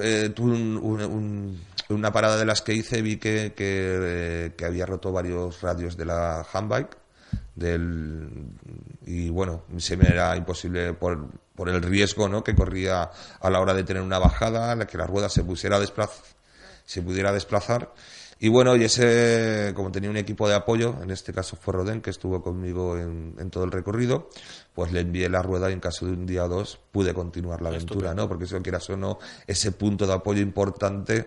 eh, 0.00 0.30
tuve 0.34 0.52
un- 0.52 0.76
un- 0.76 1.02
un- 1.02 1.60
una 1.88 2.12
parada 2.12 2.36
de 2.36 2.44
las 2.44 2.60
que 2.62 2.74
hice, 2.74 3.00
vi 3.02 3.16
que, 3.16 3.54
eh, 3.56 4.52
que 4.56 4.64
había 4.66 4.84
roto 4.86 5.12
varios 5.12 5.60
radios 5.62 5.96
de 5.96 6.04
la 6.04 6.46
handbike 6.52 6.96
del 7.54 8.28
y 9.06 9.28
bueno 9.30 9.64
se 9.78 9.96
me 9.96 10.08
era 10.08 10.36
imposible 10.36 10.92
por, 10.94 11.28
por 11.54 11.68
el 11.68 11.82
riesgo 11.82 12.28
¿no? 12.28 12.42
que 12.44 12.54
corría 12.54 13.10
a 13.40 13.50
la 13.50 13.60
hora 13.60 13.74
de 13.74 13.84
tener 13.84 14.02
una 14.02 14.18
bajada 14.18 14.74
la 14.76 14.86
que 14.86 14.98
la 14.98 15.06
rueda 15.06 15.28
se 15.28 15.42
pusiera 15.44 15.78
se 16.84 17.02
pudiera 17.02 17.32
desplazar 17.32 17.92
y 18.44 18.48
bueno 18.50 18.76
y 18.76 18.84
ese 18.84 19.72
como 19.74 19.90
tenía 19.90 20.10
un 20.10 20.18
equipo 20.18 20.46
de 20.46 20.54
apoyo 20.54 20.96
en 21.02 21.10
este 21.10 21.32
caso 21.32 21.56
fue 21.56 21.72
Roden 21.72 22.02
que 22.02 22.10
estuvo 22.10 22.42
conmigo 22.42 22.98
en, 22.98 23.34
en 23.38 23.48
todo 23.48 23.64
el 23.64 23.72
recorrido 23.72 24.28
pues 24.74 24.92
le 24.92 25.00
envié 25.00 25.30
la 25.30 25.40
rueda 25.40 25.70
y 25.70 25.72
en 25.72 25.80
caso 25.80 26.04
de 26.04 26.12
un 26.12 26.26
día 26.26 26.44
o 26.44 26.48
dos 26.50 26.78
pude 26.92 27.14
continuar 27.14 27.62
la 27.62 27.70
aventura 27.70 28.00
Estupendo. 28.00 28.22
no 28.24 28.28
porque 28.28 28.44
si 28.44 28.52
lo 28.52 28.60
quieras 28.60 28.90
o 28.90 28.98
no 28.98 29.18
ese 29.46 29.72
punto 29.72 30.06
de 30.06 30.12
apoyo 30.12 30.42
importante 30.42 31.26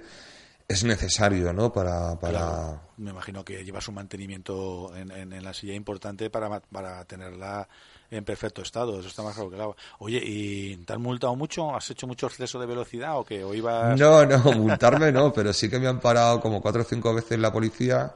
es 0.68 0.84
necesario 0.84 1.54
no 1.54 1.72
para 1.72 2.20
para 2.20 2.40
Claro. 2.40 2.82
Me 2.98 3.12
imagino 3.12 3.46
que 3.46 3.64
llevas 3.64 3.88
un 3.88 3.96
mantenimiento 3.96 4.96
en, 4.96 5.12
en- 5.12 5.32
en 5.34 5.44
la 5.44 5.54
silla 5.54 5.74
importante 5.76 6.30
para, 6.30 6.60
para 6.60 7.06
tenerla 7.06 7.68
en 8.10 8.24
perfecto 8.26 8.62
estado. 8.64 9.00
Eso 9.00 9.08
está 9.08 9.22
más 9.22 9.36
claro 9.36 9.50
que 9.50 9.56
el 9.56 9.62
agua. 9.62 9.76
Oye, 10.00 10.20
¿y 10.24 10.76
te 10.78 10.94
han 10.94 11.02
multado 11.02 11.36
mucho? 11.36 11.76
¿Has 11.76 11.90
hecho 11.92 12.08
mucho 12.08 12.26
exceso 12.28 12.60
de 12.60 12.66
velocidad 12.66 13.18
o 13.20 13.24
qué? 13.24 13.44
¿O 13.44 13.54
ibas...? 13.54 14.00
No, 14.00 14.26
no, 14.26 14.40
multarme 14.58 15.12
no, 15.12 15.32
pero 15.32 15.54
sí 15.54 15.70
que 15.70 15.78
me 15.80 15.88
han 15.88 16.00
parado 16.00 16.42
como 16.42 16.60
cuatro 16.62 16.82
o 16.82 16.86
cinco 16.86 17.14
veces 17.14 17.38
la 17.38 17.54
policía 17.54 18.16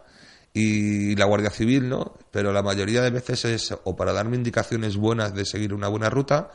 y 0.54 1.16
la 1.16 1.26
Guardia 1.26 1.52
Civil, 1.52 1.88
¿no? 1.88 2.14
Pero 2.32 2.52
la 2.52 2.64
mayoría 2.64 3.02
de 3.02 3.12
veces 3.12 3.46
es 3.46 3.76
o 3.84 3.96
para 3.96 4.14
darme 4.14 4.36
indicaciones 4.36 4.98
buenas 4.98 5.34
de 5.36 5.46
seguir 5.46 5.74
una 5.76 5.88
buena 5.90 6.10
ruta, 6.10 6.52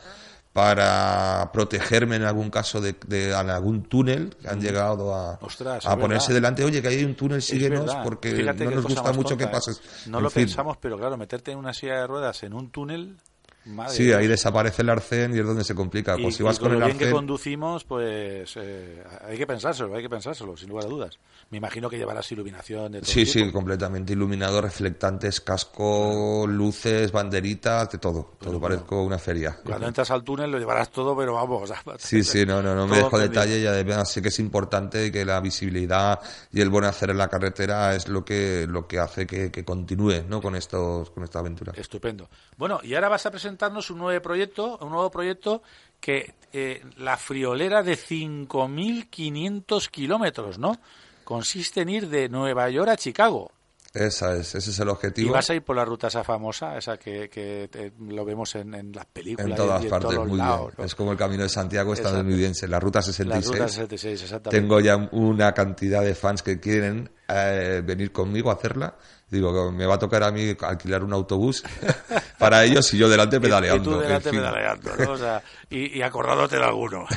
para 0.56 1.50
protegerme 1.52 2.16
en 2.16 2.22
algún 2.22 2.48
caso 2.48 2.80
de, 2.80 3.34
algún 3.34 3.82
túnel 3.82 4.34
que 4.40 4.48
han 4.48 4.58
llegado 4.58 5.14
a, 5.14 5.38
Ostras, 5.42 5.84
a 5.84 5.92
es 5.92 5.96
ponerse 5.98 6.28
verdad. 6.28 6.34
delante, 6.36 6.64
oye, 6.64 6.80
que 6.80 6.88
hay 6.88 7.04
un 7.04 7.14
túnel, 7.14 7.42
síguenos, 7.42 7.94
porque 8.02 8.30
Fíjate 8.34 8.64
no 8.64 8.70
nos 8.70 8.84
gusta 8.84 9.12
mucho 9.12 9.36
que 9.36 9.44
tonta, 9.44 9.58
¿eh? 9.58 9.60
pases. 9.60 9.82
No 10.06 10.16
En 10.16 10.24
lo 10.24 10.30
fin. 10.30 10.44
pensamos, 10.44 10.78
pero 10.80 10.96
claro, 10.96 11.18
meterte 11.18 11.52
en 11.52 11.58
una 11.58 11.74
silla 11.74 12.00
de 12.00 12.06
ruedas 12.06 12.42
en 12.42 12.54
un 12.54 12.70
túnel... 12.70 13.18
Madre 13.66 13.94
Sí, 13.94 14.12
ahí 14.12 14.26
desaparece 14.26 14.82
el 14.82 14.90
arcén 14.90 15.34
y 15.36 15.40
es 15.40 15.46
donde 15.46 15.64
se 15.64 15.74
complica. 15.74 16.16
Y, 16.18 16.22
Pues 16.22 16.36
si 16.36 16.42
y 16.42 16.46
vas 16.46 16.58
con 16.58 16.68
con 16.68 16.78
lo 16.78 16.84
el 16.84 16.84
bien 16.86 16.98
que 16.98 17.04
arcén... 17.06 17.16
conducimos, 17.16 17.84
pues 17.84 18.52
eh, 18.56 19.02
hay 19.26 19.36
que 19.36 19.46
pensárselo, 19.46 19.94
hay 19.94 20.02
que 20.02 20.08
pensárselo, 20.08 20.56
sin 20.56 20.68
lugar 20.68 20.84
a 20.86 20.88
dudas. 20.88 21.18
Me 21.50 21.58
imagino 21.58 21.90
que 21.90 21.96
llevarás 21.98 22.30
iluminación 22.32 22.92
de 22.92 23.00
todo 23.00 23.10
Sí, 23.10 23.24
tipo. 23.24 23.32
sí, 23.32 23.52
completamente 23.52 24.12
iluminado, 24.12 24.60
reflectantes, 24.60 25.40
casco, 25.40 26.46
luces, 26.48 27.12
banderitas, 27.12 27.90
de 27.90 27.98
todo. 27.98 28.32
Todo 28.40 28.60
parezco 28.60 29.02
una 29.02 29.18
feria. 29.18 29.58
Cuando 29.64 29.86
entras 29.88 30.10
al 30.10 30.22
túnel 30.24 30.50
lo 30.50 30.58
llevarás 30.58 30.90
todo, 30.90 31.16
pero 31.16 31.34
vamos. 31.34 31.72
Sí, 31.98 32.22
sí, 32.22 32.44
no, 32.46 32.62
no, 32.62 32.74
no 32.74 32.86
me 32.86 32.96
dejo 32.98 33.18
detalle 33.18 33.58
y 33.58 33.66
además 33.66 34.10
sé 34.10 34.22
que 34.22 34.28
es 34.28 34.38
importante 34.38 35.10
que 35.10 35.24
la 35.24 35.40
visibilidad 35.40 36.20
y 36.52 36.60
el 36.60 36.68
buen 36.70 36.84
hacer 36.84 37.10
en 37.10 37.18
la 37.18 37.28
carretera 37.28 37.94
es 37.94 38.08
lo 38.08 38.24
que, 38.24 38.66
lo 38.68 38.86
que 38.86 38.98
hace 38.98 39.26
que, 39.26 39.50
que 39.50 39.64
continúe, 39.64 40.24
¿no? 40.28 40.40
Con 40.40 40.54
estos, 40.56 41.10
con 41.10 41.24
esta 41.24 41.40
aventura. 41.40 41.72
Estupendo. 41.76 42.28
Bueno, 42.56 42.80
y 42.82 42.94
ahora 42.94 43.08
vas 43.08 43.26
a 43.26 43.30
presentarnos 43.56 43.90
un 43.90 43.98
nuevo 43.98 44.20
proyecto, 44.22 44.78
un 44.82 44.90
nuevo 44.90 45.10
proyecto 45.10 45.62
que 46.00 46.34
eh, 46.52 46.82
la 46.98 47.16
friolera 47.16 47.82
de 47.82 47.96
5.500 47.96 49.88
kilómetros, 49.90 50.58
¿no? 50.58 50.78
Consiste 51.24 51.80
en 51.80 51.88
ir 51.88 52.08
de 52.08 52.28
Nueva 52.28 52.68
York 52.70 52.88
a 52.90 52.96
Chicago. 52.96 53.50
Esa 53.94 54.36
es, 54.36 54.54
ese 54.54 54.70
es 54.70 54.78
el 54.78 54.88
Y 54.88 54.90
objetivo. 54.90 55.32
vas 55.32 55.48
a 55.48 55.54
ir 55.54 55.62
por 55.62 55.74
la 55.74 55.84
ruta 55.86 56.08
esa 56.08 56.22
famosa, 56.22 56.76
esa 56.76 56.98
que, 56.98 57.30
que 57.30 57.66
te- 57.72 57.92
lo 57.98 58.26
vemos 58.26 58.54
en, 58.56 58.74
en 58.74 58.92
las 58.92 59.06
películas. 59.06 59.46
En 59.46 59.52
y- 59.54 59.56
todas 59.56 59.80
y 59.80 59.84
en 59.86 59.90
partes, 59.90 60.10
todos 60.10 60.28
muy 60.28 60.36
lados, 60.38 60.66
bien. 60.66 60.74
¿no? 60.78 60.84
Es 60.84 60.94
como 60.94 61.12
el 61.12 61.18
Camino 61.18 61.42
de 61.44 61.48
Santiago 61.48 61.94
estadounidense, 61.94 62.68
la 62.68 62.78
Ruta 62.78 62.98
La 62.98 63.02
66. 63.04 63.46
ruta 63.58 63.68
66, 63.68 64.22
exactamente. 64.22 64.60
Tengo 64.60 64.80
ya 64.80 64.96
una 65.12 65.54
cantidad 65.54 66.02
de 66.02 66.14
fans 66.14 66.42
que 66.42 66.60
quieren 66.60 67.10
eh, 67.26 67.80
venir 67.82 68.12
conmigo 68.12 68.50
a 68.50 68.54
hacerla. 68.54 68.96
Digo, 69.28 69.72
me 69.72 69.86
va 69.86 69.96
a 69.96 69.98
tocar 69.98 70.22
a 70.22 70.30
mí 70.30 70.56
alquilar 70.60 71.02
un 71.02 71.12
autobús 71.12 71.64
para 72.38 72.64
ellos 72.64 72.94
y 72.94 72.98
yo 72.98 73.08
delante 73.08 73.40
pedaleando. 73.40 73.90
Y 73.90 73.94
tú 73.94 74.00
delante 74.00 74.28
en 74.28 74.34
fin. 74.34 74.40
pedaleando, 74.40 74.96
¿no? 74.96 75.10
O 75.12 75.18
sea, 75.18 75.42
y, 75.68 75.98
y 75.98 76.02
acordándote 76.02 76.56
de 76.56 76.64
alguno. 76.64 77.06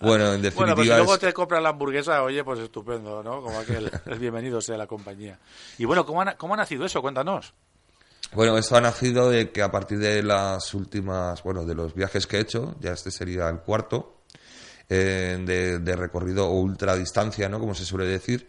Bueno, 0.00 0.34
en 0.34 0.42
Bueno, 0.42 0.42
pues 0.42 0.52
si 0.52 0.60
definitiva 0.60 0.96
luego 0.98 1.18
te 1.18 1.32
compras 1.32 1.62
la 1.62 1.70
hamburguesa, 1.70 2.22
oye, 2.22 2.44
pues 2.44 2.60
estupendo, 2.60 3.22
¿no? 3.22 3.40
Como 3.40 3.58
aquel, 3.58 3.90
el 4.04 4.18
bienvenido 4.18 4.60
sea 4.60 4.76
la 4.76 4.86
compañía. 4.86 5.38
Y 5.78 5.84
bueno, 5.86 6.04
¿cómo 6.04 6.20
ha, 6.20 6.34
cómo 6.36 6.54
ha 6.54 6.58
nacido 6.58 6.84
eso? 6.84 7.00
Cuéntanos. 7.00 7.54
Bueno, 8.32 8.58
esto 8.58 8.76
ha 8.76 8.80
nacido 8.80 9.30
de 9.30 9.50
que 9.50 9.62
a 9.62 9.70
partir 9.70 9.98
de 9.98 10.22
las 10.22 10.74
últimas, 10.74 11.42
bueno, 11.42 11.64
de 11.64 11.74
los 11.74 11.94
viajes 11.94 12.26
que 12.26 12.36
he 12.36 12.40
hecho, 12.40 12.74
ya 12.80 12.92
este 12.92 13.10
sería 13.10 13.48
el 13.48 13.60
cuarto, 13.60 14.20
eh, 14.88 15.38
de, 15.40 15.78
de 15.78 15.96
recorrido 15.96 16.46
o 16.46 16.60
ultradistancia, 16.60 17.48
¿no? 17.48 17.58
Como 17.58 17.74
se 17.74 17.84
suele 17.84 18.06
decir, 18.06 18.48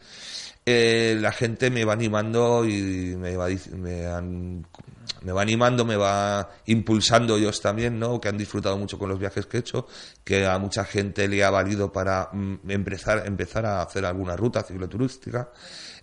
eh, 0.69 1.15
la 1.17 1.31
gente 1.31 1.69
me 1.71 1.85
va 1.85 1.93
animando 1.93 2.65
y 2.65 3.15
me 3.15 3.37
va, 3.37 3.47
me 3.47 5.31
va 5.31 5.41
animando, 5.41 5.85
me 5.85 5.95
va 5.95 6.49
impulsando 6.65 7.37
ellos 7.37 7.61
también, 7.61 7.97
¿no? 7.97 8.19
Que 8.19 8.27
han 8.27 8.37
disfrutado 8.37 8.77
mucho 8.77 8.99
con 8.99 9.07
los 9.07 9.17
viajes 9.17 9.45
que 9.45 9.55
he 9.55 9.59
hecho, 9.61 9.87
que 10.25 10.45
a 10.45 10.57
mucha 10.59 10.83
gente 10.83 11.25
le 11.29 11.41
ha 11.41 11.49
valido 11.49 11.89
para 11.89 12.29
mm, 12.33 12.69
empezar, 12.69 13.25
empezar 13.25 13.65
a 13.65 13.81
hacer 13.81 14.05
alguna 14.05 14.35
ruta 14.35 14.61
cicloturística. 14.61 15.49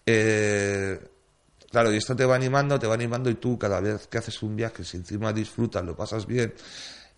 Eh, 0.07 0.99
Claro, 1.71 1.93
y 1.93 1.97
esto 1.97 2.15
te 2.15 2.25
va 2.25 2.37
animando, 2.37 2.79
te 2.79 2.87
va 2.87 2.95
animando 2.95 3.29
y 3.29 3.35
tú 3.35 3.59
cada 3.59 3.81
vez 3.81 4.07
que 4.07 4.19
haces 4.19 4.41
un 4.45 4.55
viaje, 4.55 4.85
si 4.85 4.97
encima 4.97 5.33
disfrutas, 5.33 5.85
lo 5.85 5.97
pasas 5.97 6.25
bien 6.25 6.55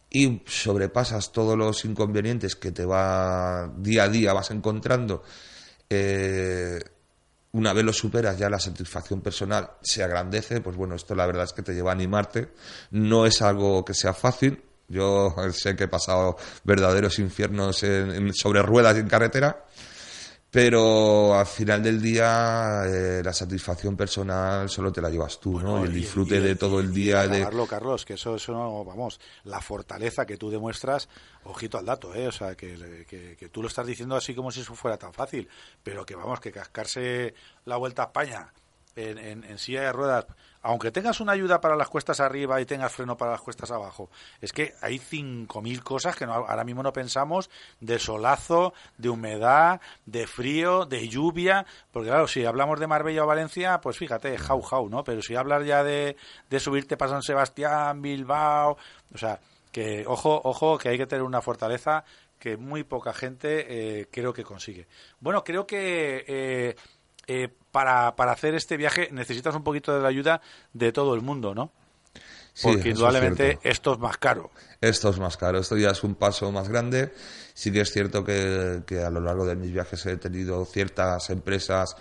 y 0.08 0.40
sobrepasas 0.46 1.30
todos 1.30 1.58
los 1.58 1.84
inconvenientes 1.84 2.56
que 2.56 2.72
te 2.72 2.86
va 2.86 3.70
día 3.76 4.04
a 4.04 4.08
día 4.08 4.32
vas 4.32 4.50
encontrando, 4.50 5.22
eh, 5.90 6.78
una 7.56 7.72
vez 7.72 7.84
lo 7.84 7.92
superas 7.92 8.38
ya 8.38 8.48
la 8.50 8.58
satisfacción 8.60 9.20
personal 9.20 9.70
se 9.82 10.02
agrandece, 10.02 10.60
pues 10.60 10.76
bueno, 10.76 10.94
esto 10.94 11.14
la 11.14 11.26
verdad 11.26 11.44
es 11.44 11.52
que 11.52 11.62
te 11.62 11.72
lleva 11.74 11.90
a 11.90 11.94
animarte. 11.94 12.48
No 12.90 13.26
es 13.26 13.40
algo 13.42 13.84
que 13.84 13.94
sea 13.94 14.12
fácil. 14.12 14.62
Yo 14.88 15.34
sé 15.52 15.74
que 15.74 15.84
he 15.84 15.88
pasado 15.88 16.36
verdaderos 16.64 17.18
infiernos 17.18 17.82
en- 17.82 18.10
en- 18.10 18.34
sobre 18.34 18.62
ruedas 18.62 18.96
y 18.96 19.00
en 19.00 19.08
carretera, 19.08 19.64
pero 20.50 21.34
al 21.38 21.46
final 21.46 21.82
del 21.82 22.00
día 22.00 22.82
eh, 22.86 23.20
la 23.22 23.32
satisfacción 23.32 23.96
personal 23.96 24.70
solo 24.70 24.90
te 24.92 25.02
la 25.02 25.10
llevas 25.10 25.38
tú, 25.38 25.60
¿no? 25.60 25.80
Y 25.82 25.88
el 25.88 25.92
disfrute 25.94 26.36
y- 26.36 26.40
de 26.40 26.56
todo 26.56 26.80
el 26.80 26.92
día. 26.92 27.26
de... 27.26 27.36
acabarlo, 27.38 27.66
Carlos, 27.66 28.04
que 28.04 28.14
eso, 28.14 28.36
eso 28.36 28.52
no, 28.52 28.84
vamos, 28.84 29.20
la 29.44 29.60
fortaleza 29.60 30.24
que 30.24 30.36
tú 30.36 30.48
demuestras, 30.50 31.08
ojito 31.44 31.78
al 31.78 31.84
dato, 31.84 32.14
¿eh? 32.14 32.28
O 32.28 32.32
sea, 32.32 32.54
que, 32.54 33.04
que, 33.08 33.36
que 33.36 33.48
tú 33.48 33.60
lo 33.60 33.68
estás 33.68 33.86
diciendo 33.86 34.16
así 34.16 34.34
como 34.34 34.50
si 34.50 34.60
eso 34.60 34.74
fuera 34.74 34.96
tan 34.96 35.12
fácil, 35.12 35.48
pero 35.82 36.06
que 36.06 36.14
vamos, 36.14 36.40
que 36.40 36.52
cascarse 36.52 37.34
la 37.64 37.76
vuelta 37.76 38.02
a 38.02 38.06
España 38.06 38.52
en, 38.96 39.18
en, 39.18 39.44
en 39.44 39.58
silla 39.58 39.82
de 39.82 39.92
ruedas, 39.92 40.26
aunque 40.62 40.90
tengas 40.90 41.20
una 41.20 41.32
ayuda 41.32 41.60
para 41.60 41.76
las 41.76 41.88
cuestas 41.88 42.18
arriba 42.18 42.60
y 42.60 42.66
tengas 42.66 42.92
freno 42.92 43.16
para 43.16 43.30
las 43.32 43.40
cuestas 43.40 43.70
abajo, 43.70 44.10
es 44.40 44.52
que 44.52 44.74
hay 44.80 44.98
5.000 44.98 45.82
cosas 45.84 46.16
que 46.16 46.26
no- 46.26 46.32
ahora 46.32 46.64
mismo 46.64 46.82
no 46.82 46.92
pensamos 46.92 47.50
de 47.80 47.98
solazo, 48.00 48.74
de 48.98 49.08
humedad, 49.08 49.80
de 50.06 50.26
frío, 50.26 50.84
de 50.86 51.08
lluvia, 51.08 51.64
porque 51.92 52.08
claro, 52.08 52.26
si 52.26 52.44
hablamos 52.44 52.80
de 52.80 52.86
Marbella 52.88 53.22
o 53.22 53.26
Valencia, 53.26 53.80
pues 53.80 53.96
fíjate, 53.96 54.36
jau, 54.38 54.60
jau, 54.62 54.88
¿no? 54.88 55.04
Pero 55.04 55.22
si 55.22 55.36
hablas 55.36 55.64
ya 55.64 55.84
de, 55.84 56.16
de 56.50 56.60
subirte 56.60 56.96
para 56.96 57.12
San 57.12 57.22
Sebastián, 57.22 58.02
Bilbao, 58.02 58.76
o 59.14 59.18
sea, 59.18 59.38
que 59.70 60.04
ojo, 60.06 60.40
ojo, 60.42 60.78
que 60.78 60.88
hay 60.88 60.98
que 60.98 61.06
tener 61.06 61.22
una 61.22 61.42
fortaleza 61.42 62.02
que 62.38 62.56
muy 62.56 62.82
poca 62.82 63.12
gente 63.12 64.00
eh, 64.00 64.08
creo 64.10 64.32
que 64.32 64.42
consigue. 64.42 64.86
Bueno, 65.20 65.44
creo 65.44 65.66
que 65.66 66.24
eh, 66.26 66.76
eh, 67.26 67.48
para, 67.76 68.16
para 68.16 68.32
hacer 68.32 68.54
este 68.54 68.78
viaje 68.78 69.10
necesitas 69.12 69.54
un 69.54 69.62
poquito 69.62 69.94
de 69.94 70.00
la 70.00 70.08
ayuda 70.08 70.40
de 70.72 70.92
todo 70.92 71.14
el 71.14 71.20
mundo, 71.20 71.54
¿no? 71.54 71.72
Sí, 72.54 72.68
Porque 72.68 72.88
indudablemente 72.88 73.58
esto 73.64 73.92
es 73.92 73.98
más 73.98 74.16
caro. 74.16 74.50
Esto 74.80 75.10
es 75.10 75.18
más 75.18 75.36
caro, 75.36 75.58
esto 75.58 75.76
ya 75.76 75.90
es 75.90 76.02
un 76.02 76.14
paso 76.14 76.50
más 76.50 76.70
grande. 76.70 77.12
Sí 77.52 77.70
que 77.70 77.82
es 77.82 77.92
cierto 77.92 78.24
que, 78.24 78.82
que 78.86 79.02
a 79.04 79.10
lo 79.10 79.20
largo 79.20 79.44
de 79.44 79.56
mis 79.56 79.70
viajes 79.74 80.06
he 80.06 80.16
tenido 80.16 80.64
ciertas 80.64 81.28
empresas 81.28 81.94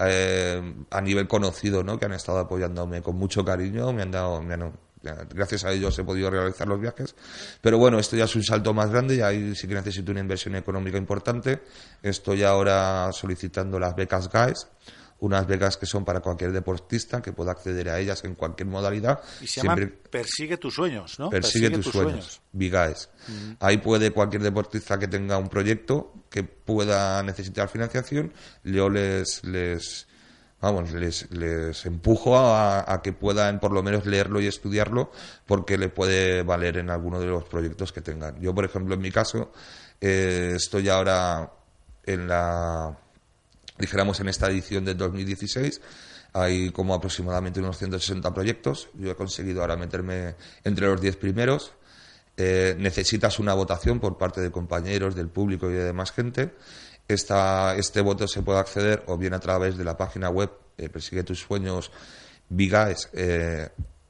eh, 0.00 0.60
a 0.90 1.00
nivel 1.00 1.26
conocido, 1.26 1.82
¿no? 1.82 1.98
Que 1.98 2.04
han 2.04 2.12
estado 2.12 2.40
apoyándome 2.40 3.00
con 3.00 3.16
mucho 3.16 3.42
cariño, 3.42 3.90
me 3.94 4.02
han 4.02 4.10
dado, 4.10 4.42
me 4.42 4.52
han 4.52 4.70
Ya, 5.02 5.16
Gracias 5.34 5.64
a 5.64 5.72
ellos 5.72 5.98
he 5.98 6.04
podido 6.04 6.30
realizar 6.30 6.68
los 6.68 6.78
viajes. 6.78 7.14
Pero 7.62 7.78
bueno, 7.78 7.98
esto 7.98 8.16
ya 8.16 8.24
es 8.24 8.36
un 8.36 8.44
salto 8.44 8.74
más 8.74 8.90
grande 8.90 9.14
y 9.14 9.22
ahí 9.22 9.54
sí 9.54 9.66
que 9.66 9.74
necesito 9.74 10.12
una 10.12 10.20
inversión 10.20 10.56
económica 10.56 10.98
importante. 10.98 11.62
Estoy 12.02 12.42
ahora 12.42 13.10
solicitando 13.12 13.78
las 13.78 13.96
becas 13.96 14.28
GAES, 14.28 14.68
unas 15.22 15.46
becas 15.46 15.76
que 15.76 15.86
son 15.86 16.04
para 16.04 16.18
cualquier 16.20 16.50
deportista 16.50 17.22
que 17.22 17.32
pueda 17.32 17.52
acceder 17.52 17.88
a 17.88 17.98
ellas 18.00 18.24
en 18.24 18.34
cualquier 18.34 18.68
modalidad. 18.68 19.20
Y 19.40 19.46
se 19.46 19.60
siempre- 19.60 19.86
Persigue 19.86 20.56
tus 20.56 20.74
sueños, 20.74 21.16
¿no? 21.20 21.30
Persigue, 21.30 21.70
tus, 21.70 21.86
sueños, 21.86 22.40
Vigaes. 22.50 23.08
Ahí 23.60 23.78
puede 23.78 24.10
cualquier 24.10 24.42
deportista 24.42 24.98
que 24.98 25.06
tenga 25.06 25.38
un 25.38 25.48
proyecto 25.48 26.12
que 26.28 26.42
pueda 26.42 27.22
necesitar 27.22 27.68
financiación, 27.68 28.32
yo 28.64 28.90
les, 28.90 29.44
les 29.44 30.08
vamos, 30.60 30.90
les, 30.92 31.30
les 31.30 31.86
empujo 31.86 32.36
a, 32.36 32.92
a 32.92 33.00
que 33.00 33.12
puedan 33.12 33.60
por 33.60 33.70
lo 33.72 33.82
menos 33.82 34.04
leerlo 34.06 34.40
y 34.40 34.48
estudiarlo 34.48 35.12
porque 35.46 35.78
le 35.78 35.88
puede 35.88 36.42
valer 36.42 36.78
en 36.78 36.90
alguno 36.90 37.20
de 37.20 37.26
los 37.26 37.44
proyectos 37.44 37.92
que 37.92 38.00
tengan. 38.00 38.40
Yo, 38.40 38.52
por 38.54 38.64
ejemplo, 38.64 38.94
en 38.94 39.00
mi 39.00 39.12
caso, 39.12 39.52
eh, 40.00 40.54
estoy 40.56 40.88
ahora 40.88 41.48
en 42.04 42.26
la 42.26 42.98
dijéramos 43.78 44.20
en 44.20 44.28
esta 44.28 44.48
edición 44.48 44.84
del 44.84 44.96
2016 44.96 45.80
hay 46.32 46.70
como 46.70 46.94
aproximadamente 46.94 47.60
unos 47.60 47.78
160 47.78 48.32
proyectos. 48.32 48.88
Yo 48.94 49.10
he 49.10 49.14
conseguido 49.14 49.60
ahora 49.60 49.76
meterme 49.76 50.34
entre 50.64 50.86
los 50.86 51.00
10 51.00 51.16
primeros. 51.16 51.72
Eh, 52.36 52.74
necesitas 52.78 53.38
una 53.38 53.52
votación 53.52 54.00
por 54.00 54.16
parte 54.16 54.40
de 54.40 54.50
compañeros, 54.50 55.14
del 55.14 55.28
público 55.28 55.70
y 55.70 55.74
de 55.74 55.84
demás 55.84 56.12
gente. 56.12 56.54
Esta, 57.06 57.76
este 57.76 58.00
voto 58.00 58.26
se 58.26 58.42
puede 58.42 58.60
acceder 58.60 59.02
o 59.06 59.18
bien 59.18 59.34
a 59.34 59.40
través 59.40 59.76
de 59.76 59.84
la 59.84 59.96
página 59.96 60.30
web 60.30 60.50
eh, 60.78 60.88
Persigue 60.88 61.22
tus 61.22 61.40
sueños 61.40 61.90
Vigaes. 62.48 63.10
eh, 63.12 63.68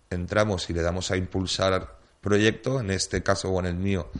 entramos 0.09 0.68
y 0.70 0.75
le 0.75 0.83
damos 0.83 1.11
a 1.11 1.16
impulsar 1.16 1.98
proyecto. 2.20 2.79
En 2.81 2.90
este 2.92 3.22
caso 3.25 3.51
o 3.51 3.59
en 3.59 3.66
el 3.66 3.75
mío 3.75 4.11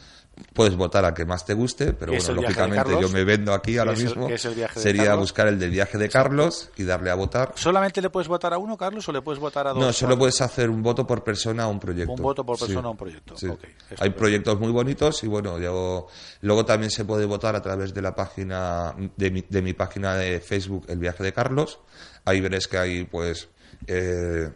puedes 0.55 0.77
votar 0.77 1.05
a 1.05 1.13
que 1.15 1.25
más 1.25 1.45
te 1.45 1.55
guste, 1.55 1.93
pero 1.93 2.13
¿Qué 2.13 2.19
es 2.19 2.27
bueno, 2.27 2.43
lógicamente 2.43 2.97
yo 3.01 3.09
me 3.11 3.23
vendo 3.25 3.53
aquí 3.53 3.79
ahora 3.79 3.93
¿Qué 3.95 4.05
es 4.05 4.13
el- 4.13 4.19
mismo. 4.19 4.39
Sería 4.75 5.05
Carlos? 5.05 5.21
buscar 5.21 5.49
el 5.49 5.59
del 5.59 5.71
viaje 5.71 5.99
de 5.99 6.09
Carlos 6.09 6.71
y 6.77 6.85
darle 6.85 7.11
a 7.11 7.15
votar. 7.15 7.53
¿Solamente 7.57 8.01
le 8.01 8.11
puedes 8.11 8.29
votar 8.29 8.53
a 8.55 8.59
uno, 8.59 8.77
Carlos, 8.77 9.09
o 9.09 9.13
le 9.13 9.21
puedes 9.23 9.39
votar 9.39 9.67
a 9.67 9.71
dos? 9.73 9.79
No, 9.83 9.93
solo 9.93 10.19
puedes 10.19 10.41
hacer 10.41 10.71
un 10.71 10.83
voto 10.83 11.07
por 11.07 11.23
persona 11.23 11.65
a 11.65 11.67
un 11.69 11.79
proyecto. 11.79 12.13
Un 12.13 12.23
voto 12.23 12.45
por 12.45 12.57
Sí. 12.59 12.65
persona 12.67 12.89
a 12.89 12.91
un 12.91 12.97
proyecto. 12.97 13.37
Sí. 13.37 13.47
Ok, 13.47 13.61
Hay 13.99 14.11
proyectos 14.11 14.59
muy 14.59 14.73
bonitos 14.73 15.23
y 15.23 15.27
bueno, 15.29 15.59
yo, 15.59 16.07
luego 16.41 16.65
también 16.65 16.91
se 16.91 17.05
puede 17.05 17.25
votar 17.27 17.55
a 17.57 17.63
través 17.63 17.93
de 17.95 18.03
la 18.03 18.15
página, 18.15 18.95
de 19.17 19.31
mi, 19.31 19.45
de 19.49 19.63
mi 19.63 19.75
página 19.75 20.15
de 20.17 20.41
Facebook, 20.41 20.87
El 20.89 20.99
Viaje 20.99 21.23
de 21.23 21.33
Carlos. 21.33 21.79
Ahí 22.25 22.41
veréis 22.41 22.69
que 22.69 22.79
hay 22.79 23.05
pues, 23.05 23.49
eh, 23.87 24.51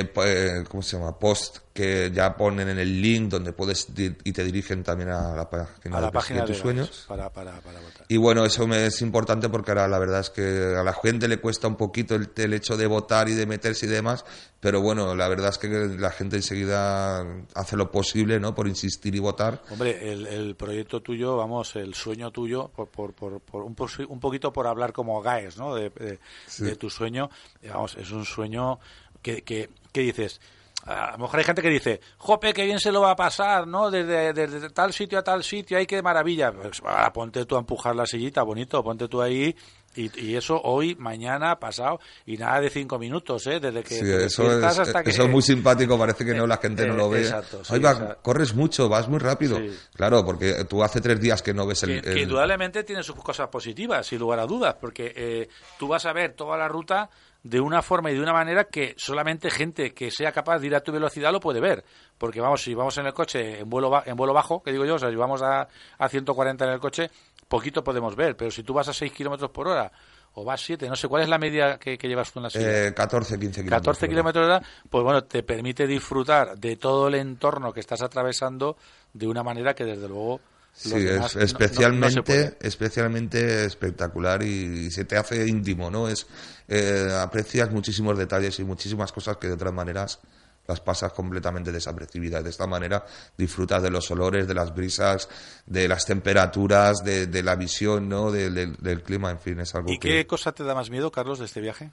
eh, 0.00 0.04
pues, 0.04 0.68
¿cómo 0.68 0.82
se 0.82 0.96
llama? 0.98 1.18
Post 1.18 1.58
que 1.74 2.12
ya 2.14 2.36
ponen 2.36 2.68
en 2.68 2.78
el 2.78 3.02
link 3.02 3.28
donde 3.30 3.52
puedes 3.52 3.88
y 3.96 4.32
te 4.32 4.44
dirigen 4.44 4.84
también 4.84 5.10
a 5.10 5.34
la 5.34 5.50
página 5.50 5.98
a 5.98 6.00
la 6.02 6.06
de 6.06 6.12
Persigue 6.12 6.12
página 6.12 6.40
de 6.42 6.46
tus 6.46 6.58
sueños. 6.58 7.04
Para, 7.08 7.32
para, 7.32 7.60
para 7.60 7.80
votar. 7.80 8.06
Y 8.08 8.16
bueno, 8.16 8.44
eso 8.44 8.64
me 8.68 8.86
es 8.86 9.02
importante 9.02 9.48
porque 9.48 9.72
ahora 9.72 9.88
la 9.88 9.98
verdad 9.98 10.20
es 10.20 10.30
que 10.30 10.74
a 10.78 10.84
la 10.84 10.92
gente 10.92 11.26
le 11.26 11.38
cuesta 11.38 11.66
un 11.66 11.74
poquito 11.76 12.14
el, 12.14 12.30
el 12.36 12.54
hecho 12.54 12.76
de 12.76 12.86
votar 12.86 13.28
y 13.28 13.32
de 13.34 13.46
meterse 13.46 13.86
y 13.86 13.88
demás, 13.88 14.24
pero 14.60 14.80
bueno, 14.82 15.16
la 15.16 15.26
verdad 15.26 15.48
es 15.50 15.58
que 15.58 15.66
la 15.68 16.10
gente 16.12 16.36
enseguida 16.36 17.26
hace 17.56 17.76
lo 17.76 17.90
posible, 17.90 18.38
¿no? 18.38 18.54
Por 18.54 18.68
insistir 18.68 19.14
y 19.16 19.18
votar. 19.18 19.60
Hombre, 19.70 20.12
el, 20.12 20.26
el 20.28 20.54
proyecto 20.54 21.02
tuyo, 21.02 21.36
vamos, 21.36 21.74
el 21.74 21.94
sueño 21.94 22.30
tuyo, 22.30 22.68
por, 22.68 22.88
por, 22.88 23.12
por, 23.14 23.40
por 23.40 23.62
un, 23.64 23.74
poquito 23.74 24.52
por 24.52 24.68
hablar 24.68 24.92
como 24.92 25.20
Gaes, 25.22 25.56
¿no? 25.58 25.74
De, 25.74 25.90
de- 25.90 26.18
de 26.58 26.76
tu 26.76 26.88
sueño, 26.88 27.28
eh, 27.62 27.70
vamos, 27.74 27.96
es 27.96 28.12
un 28.12 28.24
sueño 28.24 28.78
que, 29.24 29.42
que, 29.42 29.70
que 29.90 30.00
dices. 30.02 30.40
A 30.86 31.12
lo 31.12 31.18
mejor 31.18 31.38
hay 31.38 31.44
gente 31.46 31.62
que 31.62 31.70
dice, 31.70 32.00
jope, 32.18 32.52
qué 32.52 32.66
bien 32.66 32.78
se 32.78 32.92
lo 32.92 33.00
va 33.00 33.12
a 33.12 33.16
pasar, 33.16 33.66
¿no? 33.66 33.90
Desde, 33.90 34.68
tal 34.70 34.92
sitio 34.92 35.18
a 35.18 35.24
tal 35.24 35.42
sitio, 35.42 35.78
ay, 35.78 35.86
qué 35.86 36.02
maravilla. 36.02 36.52
Pues, 36.52 36.82
ponte 37.14 37.46
tú 37.46 37.56
a 37.56 37.60
empujar 37.60 37.96
la 37.96 38.04
sillita, 38.04 38.42
bonito, 38.42 38.84
ponte 38.84 39.08
tú 39.08 39.22
ahí. 39.22 39.56
Y, 39.96 40.10
y 40.20 40.36
eso 40.36 40.60
hoy, 40.64 40.94
mañana, 40.96 41.58
pasado, 41.58 42.00
y 42.26 42.36
nada 42.36 42.60
de 42.60 42.70
cinco 42.70 42.98
minutos, 42.98 43.46
¿eh? 43.46 43.60
Desde 43.60 43.82
que 43.82 43.94
Sí, 43.94 44.00
te 44.04 44.24
eso, 44.24 44.42
despiertas 44.42 44.72
es, 44.74 44.78
hasta 44.80 45.02
que... 45.02 45.10
eso 45.10 45.22
es 45.24 45.30
muy 45.30 45.42
simpático, 45.42 45.98
parece 45.98 46.24
que 46.24 46.34
no, 46.34 46.46
la 46.46 46.56
gente 46.56 46.86
no 46.86 46.94
Eh, 46.94 46.96
lo 46.96 47.10
ve. 47.10 47.20
exacto, 47.22 47.64
sí, 47.64 47.74
Ay, 47.74 47.82
corres 48.22 48.54
mucho, 48.54 48.88
vas 48.88 49.08
muy 49.08 49.18
rápido. 49.18 49.56
Sí. 49.58 49.70
Claro, 49.94 50.24
porque 50.24 50.64
tú 50.64 50.82
hace 50.82 51.00
tres 51.00 51.20
días 51.20 51.42
que 51.42 51.54
no 51.54 51.66
ves 51.66 51.82
el... 51.84 52.02
que, 52.02 52.20
indudablemente 52.20 52.82
tiene 52.84 53.02
sus 53.02 53.16
cosas 53.16 53.48
positivas, 53.48 54.06
sin 54.06 54.18
lugar 54.18 54.40
a 54.40 54.46
dudas, 54.46 54.74
porque 54.80 55.12
eh, 55.14 55.48
tú 55.78 55.88
vas 55.88 56.04
a 56.06 56.12
ver 56.12 56.32
toda 56.34 56.56
la 56.56 56.68
ruta 56.68 57.08
de 57.42 57.60
una 57.60 57.82
forma 57.82 58.10
y 58.10 58.14
de 58.14 58.20
una 58.22 58.32
manera 58.32 58.64
que 58.64 58.94
solamente 58.96 59.50
gente 59.50 59.92
que 59.92 60.10
sea 60.10 60.32
capaz 60.32 60.60
de 60.60 60.66
ir 60.68 60.74
a 60.74 60.80
tu 60.80 60.92
velocidad 60.92 61.30
lo 61.30 61.40
puede 61.40 61.60
ver. 61.60 61.84
Porque 62.16 62.40
vamos, 62.40 62.62
si 62.62 62.72
vamos 62.72 62.96
en 62.96 63.04
el 63.06 63.12
coche 63.12 63.60
en 63.60 63.68
vuelo, 63.68 63.90
ba- 63.90 64.02
en 64.06 64.16
vuelo 64.16 64.32
bajo, 64.32 64.62
que 64.62 64.72
digo 64.72 64.86
yo, 64.86 64.94
o 64.94 64.98
sea, 64.98 65.10
si 65.10 65.16
vamos 65.16 65.42
a, 65.42 65.68
a 65.98 66.08
140 66.08 66.64
en 66.64 66.70
el 66.72 66.80
coche, 66.80 67.10
poquito 67.48 67.82
podemos 67.84 68.14
ver. 68.16 68.36
Pero 68.36 68.50
si 68.50 68.62
tú 68.62 68.74
vas 68.74 68.88
a 68.88 68.92
6 68.92 69.12
kilómetros 69.12 69.50
por 69.50 69.68
hora 69.68 69.90
o 70.34 70.44
vas 70.44 70.60
7, 70.64 70.88
no 70.88 70.96
sé, 70.96 71.06
¿cuál 71.08 71.22
es 71.22 71.28
la 71.28 71.38
media 71.38 71.78
que, 71.78 71.96
que 71.96 72.08
llevas 72.08 72.32
tú 72.32 72.38
en 72.40 72.44
la 72.44 72.50
silla? 72.50 72.88
eh, 72.88 72.92
14, 72.94 73.38
15 73.38 73.62
kilómetros. 73.62 73.70
14 73.70 74.00
por 74.00 74.04
hora. 74.04 74.10
kilómetros 74.10 74.46
de 74.46 74.52
edad, 74.52 74.62
pues 74.90 75.04
bueno, 75.04 75.24
te 75.24 75.42
permite 75.42 75.86
disfrutar 75.86 76.58
de 76.58 76.76
todo 76.76 77.08
el 77.08 77.14
entorno 77.14 77.72
que 77.72 77.80
estás 77.80 78.02
atravesando 78.02 78.76
de 79.12 79.26
una 79.28 79.42
manera 79.42 79.74
que 79.74 79.84
desde 79.84 80.08
luego 80.08 80.40
Sí, 80.76 80.88
es 80.90 80.96
no- 80.96 81.20
no- 81.20 81.28
no 81.28 81.44
especialmente, 81.44 82.56
especialmente 82.60 83.64
espectacular 83.64 84.42
y, 84.42 84.90
se 84.90 85.04
te 85.04 85.16
hace 85.16 85.46
íntimo, 85.46 85.88
¿no? 85.88 86.08
Es, 86.08 86.26
eh, 86.66 87.08
aprecias 87.20 87.70
muchísimos 87.70 88.18
detalles 88.18 88.58
y 88.58 88.64
muchísimas 88.64 89.12
cosas 89.12 89.36
que 89.36 89.46
de 89.46 89.52
otras 89.52 89.72
maneras 89.72 90.18
las 90.66 90.80
pasas 90.80 91.12
completamente 91.12 91.70
desapercibidas. 91.72 92.42
De 92.44 92.50
esta 92.50 92.66
manera 92.66 93.04
disfrutas 93.36 93.82
de 93.82 93.90
los 93.90 94.10
olores, 94.10 94.46
de 94.48 94.54
las 94.54 94.74
brisas, 94.74 95.28
de 95.66 95.88
las 95.88 96.06
temperaturas, 96.06 97.04
de, 97.04 97.26
de 97.26 97.42
la 97.42 97.54
visión, 97.56 98.08
¿no? 98.08 98.30
De- 98.30 98.50
del- 98.50 98.76
del 98.76 99.02
clima, 99.02 99.30
en 99.30 99.38
fin, 99.40 99.60
es 99.60 99.74
algo 99.74 99.90
¿Y 99.92 99.98
que... 99.98 100.08
qué 100.08 100.26
cosa 100.26 100.52
te 100.52 100.64
da 100.64 100.74
más 100.74 100.90
miedo, 100.90 101.10
Carlos, 101.12 101.38
de 101.38 101.44
este 101.46 101.60
viaje? 101.60 101.90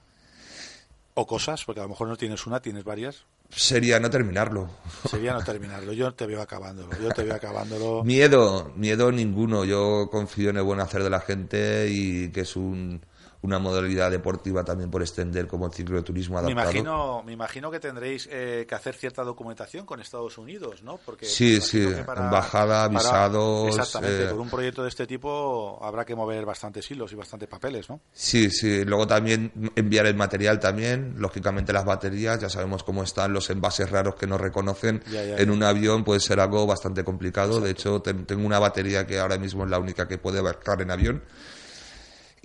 ¿O 1.14 1.26
cosas? 1.26 1.64
Porque 1.64 1.80
a 1.80 1.82
lo 1.82 1.90
mejor 1.90 2.08
no 2.08 2.16
tienes 2.16 2.46
una, 2.46 2.60
tienes 2.60 2.84
varias. 2.84 3.24
Sería 3.50 4.00
no 4.00 4.08
terminarlo. 4.08 4.70
Sería 5.10 5.34
no 5.34 5.44
terminarlo. 5.44 5.92
Yo 5.92 6.14
te 6.14 6.24
veo 6.26 6.40
acabándolo. 6.40 6.88
Yo 7.02 7.10
te 7.10 7.22
veo 7.22 7.34
acabándolo. 7.34 8.02
Miedo, 8.02 8.72
miedo 8.76 9.12
ninguno. 9.12 9.66
Yo 9.66 10.08
confío 10.10 10.48
en 10.48 10.56
el 10.56 10.62
buen 10.62 10.80
hacer 10.80 11.02
de 11.02 11.10
la 11.10 11.20
gente 11.20 11.88
y 11.90 12.30
que 12.30 12.40
es 12.40 12.56
un, 12.56 13.04
una 13.42 13.58
modalidad 13.58 14.10
deportiva 14.10 14.64
también 14.64 14.90
por 14.90 15.02
extender 15.02 15.46
como 15.48 15.66
el 15.66 15.72
cicloturismo 15.72 16.34
Me 16.36 16.40
adaptado. 16.52 16.70
imagino, 16.70 17.22
me 17.24 17.32
imagino 17.32 17.70
que 17.70 17.80
tendréis 17.80 18.28
eh, 18.30 18.64
que 18.68 18.74
hacer 18.74 18.94
cierta 18.94 19.22
documentación 19.24 19.84
con 19.84 20.00
Estados 20.00 20.38
Unidos, 20.38 20.82
¿no? 20.82 20.98
Porque 21.04 21.26
Sí, 21.26 21.54
me 21.54 21.60
sí, 21.60 21.82
embajada, 22.16 22.86
visados, 22.88 23.66
exactamente, 23.68 24.24
eh, 24.24 24.28
por 24.28 24.40
un 24.40 24.48
proyecto 24.48 24.82
de 24.82 24.88
este 24.88 25.06
tipo 25.06 25.78
habrá 25.82 26.04
que 26.04 26.14
mover 26.14 26.44
bastantes 26.46 26.88
hilos 26.90 27.12
y 27.12 27.16
bastantes 27.16 27.48
papeles, 27.48 27.88
¿no? 27.90 28.00
Sí, 28.12 28.50
sí. 28.50 28.84
Luego 28.84 29.06
también 29.06 29.52
enviar 29.74 30.06
el 30.06 30.14
material 30.14 30.60
también. 30.60 31.14
Lógicamente 31.18 31.72
las 31.72 31.84
baterías, 31.84 32.38
ya 32.40 32.48
sabemos 32.48 32.84
cómo 32.84 33.02
están 33.02 33.32
los 33.32 33.50
envases 33.50 33.90
raros 33.90 34.14
que 34.14 34.26
no 34.26 34.38
reconocen. 34.38 35.02
Ya, 35.10 35.24
ya, 35.24 35.36
en 35.36 35.48
ya. 35.48 35.52
un 35.52 35.62
avión 35.64 36.04
puede 36.04 36.20
ser 36.20 36.38
algo 36.40 36.66
bastante 36.66 37.02
complicado. 37.04 37.60
De 37.60 37.70
hecho, 37.70 38.00
ten- 38.02 38.24
tengo 38.24 38.46
una 38.46 38.58
batería 38.58 39.06
que 39.06 39.18
ahora 39.18 39.36
mismo 39.36 39.64
es 39.64 39.70
la 39.70 39.78
única 39.78 40.06
que 40.06 40.18
puede 40.18 40.38
abarcar 40.38 40.80
en 40.80 40.90
avión. 40.92 41.22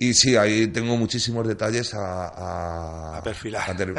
Y 0.00 0.14
sí, 0.14 0.36
ahí 0.36 0.68
tengo 0.68 0.96
muchísimos 0.96 1.46
detalles 1.48 1.92
a, 1.92 2.28
a, 2.28 3.16
A 3.18 3.22
perfilar. 3.22 3.68
a 3.68 3.76
ter- 3.76 3.94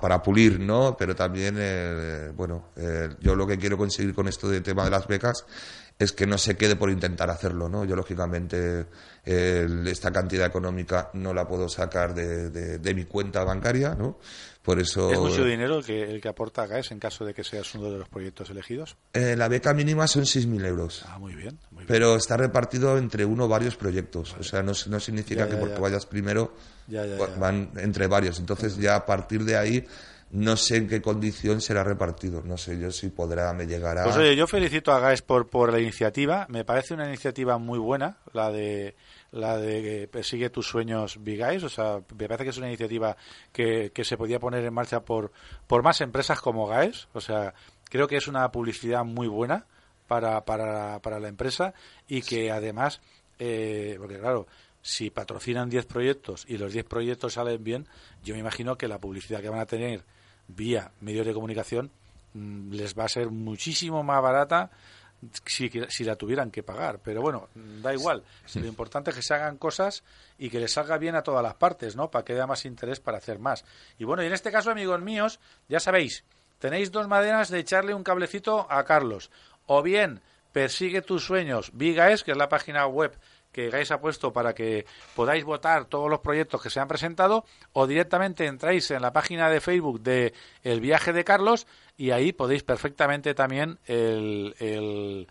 para 0.00 0.20
pulir, 0.20 0.58
¿no? 0.58 0.96
Pero 0.98 1.14
también, 1.14 1.54
eh, 1.56 2.32
bueno, 2.34 2.70
eh, 2.76 3.10
yo 3.20 3.36
lo 3.36 3.46
que 3.46 3.56
quiero 3.56 3.78
conseguir 3.78 4.12
con 4.12 4.26
esto 4.26 4.48
del 4.48 4.62
tema 4.64 4.82
de 4.84 4.90
las 4.90 5.06
becas 5.06 5.44
es 6.00 6.12
que 6.12 6.26
no 6.26 6.36
se 6.38 6.56
quede 6.56 6.74
por 6.76 6.90
intentar 6.90 7.30
hacerlo, 7.30 7.68
¿no? 7.68 7.84
Yo, 7.84 7.94
lógicamente, 7.94 8.86
esta 9.24 10.10
cantidad 10.10 10.46
económica 10.46 11.10
no 11.14 11.32
la 11.32 11.46
puedo 11.46 11.68
sacar 11.68 12.14
de, 12.14 12.50
de- 12.50 12.78
de 12.78 12.94
mi 12.94 13.04
cuenta 13.04 13.44
bancaria, 13.44 13.94
¿no? 13.94 14.18
Por 14.62 14.78
eso... 14.80 15.10
¿Es 15.10 15.18
mucho 15.18 15.44
dinero 15.44 15.78
el 15.78 15.84
que, 15.84 16.02
el 16.02 16.20
que 16.20 16.28
aporta 16.28 16.66
GAES 16.66 16.90
en 16.92 16.98
caso 16.98 17.24
de 17.24 17.32
que 17.34 17.44
seas 17.44 17.74
uno 17.74 17.90
de 17.90 17.98
los 17.98 18.08
proyectos 18.08 18.50
elegidos? 18.50 18.96
eh, 19.14 19.34
la 19.36 19.48
beca 19.48 19.72
mínima 19.74 20.06
son 20.06 20.24
6.000 20.24 20.64
euros. 20.66 21.02
Ah, 21.06 21.18
muy 21.18 21.34
bien. 21.34 21.58
Muy 21.70 21.80
bien. 21.80 21.86
Pero 21.88 22.16
está 22.16 22.36
repartido 22.36 22.96
entre 22.98 23.24
uno 23.24 23.44
o 23.44 23.48
varios 23.48 23.76
proyectos. 23.76 24.34
O 24.38 24.42
sea, 24.42 24.62
no, 24.62 24.72
no 24.88 25.00
significa 25.00 25.44
Ya, 25.44 25.50
que 25.50 25.56
porque 25.56 25.74
ya. 25.74 25.80
vayas 25.80 26.06
primero 26.06 26.54
van 27.38 27.70
entre 27.76 28.06
varios. 28.06 28.38
Entonces 28.38 28.76
ya 28.76 28.96
a 28.96 29.06
partir 29.06 29.44
de 29.44 29.56
ahí 29.56 29.86
no 30.32 30.56
sé 30.56 30.76
en 30.76 30.88
qué 30.88 31.02
condición 31.02 31.60
será 31.60 31.82
repartido. 31.82 32.42
No 32.44 32.56
sé 32.56 32.78
yo 32.78 32.92
si 32.92 33.08
podrá 33.08 33.52
me 33.52 33.66
llegará. 33.66 34.04
Pues 34.04 34.16
oye, 34.16 34.36
yo 34.36 34.46
felicito 34.46 34.92
a 34.92 35.00
GAES 35.00 35.22
por, 35.22 35.48
por 35.48 35.72
la 35.72 35.80
iniciativa. 35.80 36.46
Me 36.48 36.64
parece 36.64 36.94
una 36.94 37.08
iniciativa 37.08 37.58
muy 37.58 37.78
buena, 37.78 38.18
la 38.32 38.50
de 38.50 38.94
la 39.32 39.58
de 39.58 40.08
Persigue 40.08 40.50
tus 40.50 40.68
sueños 40.68 41.22
Bigais. 41.22 41.64
O 41.64 41.68
sea, 41.68 42.02
me 42.16 42.28
parece 42.28 42.44
que 42.44 42.50
es 42.50 42.58
una 42.58 42.68
iniciativa 42.68 43.16
que, 43.52 43.90
que 43.92 44.04
se 44.04 44.16
podía 44.16 44.38
poner 44.38 44.64
en 44.64 44.72
marcha 44.72 45.00
por, 45.00 45.32
por 45.66 45.82
más 45.82 46.00
empresas 46.00 46.40
como 46.40 46.66
GAES. 46.66 47.08
O 47.12 47.20
sea, 47.20 47.52
creo 47.84 48.06
que 48.06 48.16
es 48.16 48.28
una 48.28 48.52
publicidad 48.52 49.04
muy 49.04 49.26
buena 49.26 49.66
para, 50.06 50.44
para, 50.44 51.00
para 51.00 51.18
la 51.18 51.28
empresa 51.28 51.74
y 52.06 52.22
que 52.22 52.52
además, 52.52 53.00
eh, 53.40 53.96
porque 53.98 54.18
claro, 54.18 54.46
si 54.80 55.10
patrocinan 55.10 55.68
10 55.68 55.86
proyectos 55.86 56.44
y 56.48 56.56
los 56.56 56.72
10 56.72 56.84
proyectos 56.84 57.34
salen 57.34 57.62
bien, 57.62 57.88
yo 58.22 58.34
me 58.34 58.40
imagino 58.40 58.78
que 58.78 58.88
la 58.88 58.98
publicidad 58.98 59.40
que 59.40 59.48
van 59.48 59.60
a 59.60 59.66
tener 59.66 60.04
vía 60.54 60.90
medios 61.00 61.26
de 61.26 61.34
comunicación 61.34 61.90
mm, 62.34 62.72
les 62.72 62.98
va 62.98 63.04
a 63.04 63.08
ser 63.08 63.30
muchísimo 63.30 64.02
más 64.02 64.22
barata 64.22 64.70
si, 65.44 65.70
si 65.88 66.04
la 66.04 66.16
tuvieran 66.16 66.50
que 66.50 66.62
pagar. 66.62 67.00
Pero 67.02 67.22
bueno, 67.22 67.48
mm, 67.54 67.82
da 67.82 67.92
igual. 67.92 68.22
Lo 68.54 68.66
importante 68.66 69.10
es 69.10 69.16
que 69.16 69.22
se 69.22 69.34
hagan 69.34 69.58
cosas 69.58 70.02
y 70.38 70.50
que 70.50 70.60
les 70.60 70.72
salga 70.72 70.98
bien 70.98 71.14
a 71.14 71.22
todas 71.22 71.42
las 71.42 71.54
partes, 71.54 71.96
¿no? 71.96 72.10
Para 72.10 72.24
que 72.24 72.32
haya 72.32 72.46
más 72.46 72.64
interés 72.64 73.00
para 73.00 73.18
hacer 73.18 73.38
más. 73.38 73.64
Y 73.98 74.04
bueno, 74.04 74.22
y 74.22 74.26
en 74.26 74.32
este 74.32 74.50
caso, 74.50 74.70
amigos 74.70 75.00
míos, 75.00 75.40
ya 75.68 75.80
sabéis, 75.80 76.24
tenéis 76.58 76.90
dos 76.90 77.08
maneras 77.08 77.50
de 77.50 77.58
echarle 77.58 77.94
un 77.94 78.04
cablecito 78.04 78.66
a 78.70 78.84
Carlos. 78.84 79.30
O 79.66 79.82
bien, 79.82 80.20
persigue 80.52 81.02
tus 81.02 81.24
sueños, 81.24 81.70
Vigaes, 81.74 82.24
que 82.24 82.32
es 82.32 82.36
la 82.36 82.48
página 82.48 82.86
web 82.86 83.16
que 83.52 83.70
Gais 83.70 83.90
ha 83.90 84.00
puesto 84.00 84.32
para 84.32 84.54
que 84.54 84.86
podáis 85.14 85.44
votar 85.44 85.84
todos 85.86 86.08
los 86.08 86.20
proyectos 86.20 86.62
que 86.62 86.70
se 86.70 86.80
han 86.80 86.88
presentado 86.88 87.44
o 87.72 87.86
directamente 87.86 88.46
entráis 88.46 88.90
en 88.90 89.02
la 89.02 89.12
página 89.12 89.50
de 89.50 89.60
Facebook 89.60 90.00
de 90.00 90.32
El 90.62 90.80
Viaje 90.80 91.12
de 91.12 91.24
Carlos 91.24 91.66
y 91.96 92.12
ahí 92.12 92.32
podéis 92.32 92.62
perfectamente 92.62 93.34
también 93.34 93.78
el, 93.86 94.54
el 94.58 95.28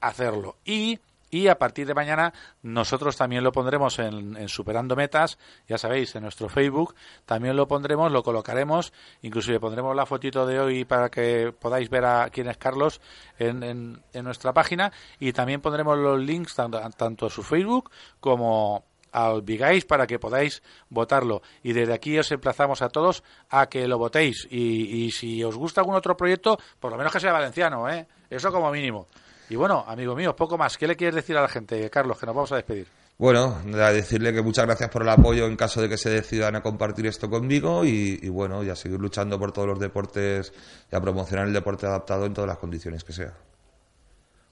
hacerlo. 0.00 0.56
Y, 0.64 0.98
y 1.30 1.48
a 1.48 1.58
partir 1.58 1.86
de 1.86 1.94
mañana 1.94 2.32
nosotros 2.62 3.16
también 3.16 3.44
lo 3.44 3.52
pondremos 3.52 3.98
en, 3.98 4.36
en 4.36 4.48
Superando 4.48 4.96
Metas, 4.96 5.38
ya 5.68 5.78
sabéis, 5.78 6.14
en 6.14 6.22
nuestro 6.22 6.48
Facebook, 6.48 6.94
también 7.26 7.56
lo 7.56 7.68
pondremos, 7.68 8.10
lo 8.12 8.22
colocaremos, 8.22 8.92
inclusive 9.22 9.60
pondremos 9.60 9.94
la 9.94 10.06
fotito 10.06 10.46
de 10.46 10.60
hoy 10.60 10.84
para 10.84 11.10
que 11.10 11.52
podáis 11.58 11.90
ver 11.90 12.04
a 12.04 12.30
quién 12.30 12.48
es 12.48 12.56
Carlos 12.56 13.00
en, 13.38 13.62
en, 13.62 14.02
en 14.12 14.24
nuestra 14.24 14.52
página 14.52 14.92
y 15.18 15.32
también 15.32 15.60
pondremos 15.60 15.98
los 15.98 16.20
links 16.20 16.54
tanto, 16.54 17.26
a 17.26 17.30
su 17.30 17.42
Facebook 17.42 17.90
como 18.20 18.84
al 19.12 19.42
Bigais 19.42 19.84
para 19.84 20.06
que 20.06 20.18
podáis 20.18 20.62
votarlo. 20.90 21.42
Y 21.62 21.72
desde 21.72 21.94
aquí 21.94 22.18
os 22.18 22.30
emplazamos 22.30 22.82
a 22.82 22.88
todos 22.88 23.22
a 23.48 23.68
que 23.68 23.88
lo 23.88 23.98
votéis. 23.98 24.46
Y, 24.50 25.04
y 25.04 25.10
si 25.10 25.42
os 25.42 25.56
gusta 25.56 25.80
algún 25.80 25.96
otro 25.96 26.16
proyecto, 26.16 26.58
por 26.78 26.92
lo 26.92 26.98
menos 26.98 27.12
que 27.12 27.20
sea 27.20 27.32
valenciano, 27.32 27.88
¿eh? 27.88 28.06
Eso 28.30 28.52
como 28.52 28.70
mínimo. 28.70 29.06
Y 29.50 29.56
bueno, 29.56 29.84
amigo 29.86 30.14
mío, 30.14 30.36
poco 30.36 30.58
más. 30.58 30.76
¿Qué 30.76 30.86
le 30.86 30.96
quieres 30.96 31.14
decir 31.14 31.36
a 31.36 31.42
la 31.42 31.48
gente, 31.48 31.88
Carlos, 31.90 32.18
que 32.18 32.26
nos 32.26 32.34
vamos 32.34 32.52
a 32.52 32.56
despedir? 32.56 32.86
Bueno, 33.16 33.56
a 33.74 33.92
decirle 33.92 34.32
que 34.32 34.42
muchas 34.42 34.66
gracias 34.66 34.90
por 34.90 35.02
el 35.02 35.08
apoyo 35.08 35.46
en 35.46 35.56
caso 35.56 35.82
de 35.82 35.88
que 35.88 35.96
se 35.96 36.10
decidan 36.10 36.54
a 36.54 36.62
compartir 36.62 37.06
esto 37.06 37.28
conmigo 37.28 37.84
y, 37.84 38.20
y 38.22 38.28
bueno, 38.28 38.62
y 38.62 38.70
a 38.70 38.76
seguir 38.76 39.00
luchando 39.00 39.38
por 39.38 39.50
todos 39.50 39.66
los 39.66 39.80
deportes 39.80 40.52
y 40.92 40.94
a 40.94 41.00
promocionar 41.00 41.48
el 41.48 41.52
deporte 41.52 41.86
adaptado 41.86 42.26
en 42.26 42.34
todas 42.34 42.46
las 42.46 42.58
condiciones 42.58 43.02
que 43.02 43.12
sea. 43.12 43.34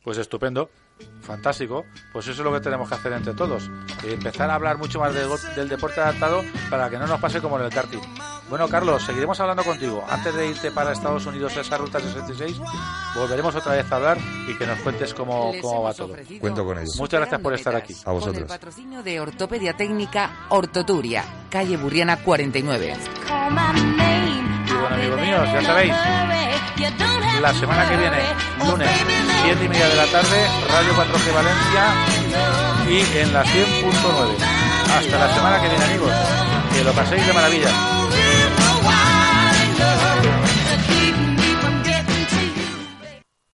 Pues 0.02 0.18
estupendo, 0.18 0.68
fantástico. 1.20 1.84
Pues 2.12 2.26
eso 2.28 2.40
es 2.42 2.44
lo 2.44 2.52
que 2.52 2.60
tenemos 2.60 2.88
que 2.88 2.94
hacer 2.94 3.12
entre 3.12 3.34
todos. 3.34 3.68
Eh, 4.04 4.12
Empezar 4.14 4.48
a 4.50 4.54
hablar 4.54 4.78
mucho 4.78 5.00
más 5.00 5.12
del, 5.12 5.68
deporte 5.68 6.00
adaptado 6.00 6.42
para 6.70 6.88
que 6.88 6.98
no 6.98 7.06
nos 7.06 7.20
pase 7.20 7.40
como 7.40 7.58
en 7.58 7.64
el 7.66 7.70
karting. 7.70 7.98
Bueno, 8.48 8.68
Carlos, 8.68 9.02
seguiremos 9.02 9.38
hablando 9.40 9.64
contigo. 9.64 10.04
Antes 10.08 10.32
de 10.34 10.46
irte 10.48 10.70
para 10.70 10.92
Estados 10.92 11.26
Unidos 11.26 11.56
a 11.56 11.62
esa 11.62 11.78
ruta 11.78 11.98
66, 11.98 12.60
volveremos 13.16 13.54
otra 13.56 13.72
vez 13.72 13.90
a 13.90 13.96
hablar 13.96 14.18
y 14.46 14.54
que 14.56 14.66
nos 14.66 14.78
cuentes 14.80 15.12
cómo, 15.14 15.52
cómo 15.60 15.82
va 15.82 15.92
todo. 15.92 16.14
Cuento 16.40 16.64
con 16.64 16.78
ello. 16.78 16.92
Muchas 16.96 17.20
gracias 17.20 17.40
por 17.40 17.54
estar 17.54 17.74
aquí. 17.74 17.92
A 17.92 18.04
Con 18.04 18.14
el 18.14 18.20
vosotros. 18.20 18.48
patrocinio 18.48 19.02
de 19.02 19.18
Ortopedia 19.18 19.76
Técnica 19.76 20.46
Ortoturia, 20.50 21.24
calle 21.50 21.76
Burriana 21.76 22.18
49. 22.22 22.94
Bueno, 24.88 25.02
amigos 25.02 25.20
míos, 25.20 25.48
ya 25.52 25.62
sabéis, 25.62 25.94
la 27.40 27.54
semana 27.54 27.88
que 27.88 27.96
viene, 27.96 28.18
lunes, 28.66 28.90
7 29.42 29.64
y 29.64 29.68
media 29.68 29.88
de 29.88 29.96
la 29.96 30.06
tarde, 30.06 30.46
Radio 30.70 30.94
4G 30.94 31.34
Valencia 31.34 31.84
y 32.88 33.18
en 33.18 33.32
la 33.32 33.44
100.9. 33.44 34.36
Hasta 34.96 35.18
la 35.18 35.34
semana 35.34 35.60
que 35.60 35.68
viene, 35.68 35.84
amigos. 35.84 36.12
Que 36.72 36.84
lo 36.84 36.92
paséis 36.92 37.26
de 37.26 37.32
maravilla. 37.32 37.95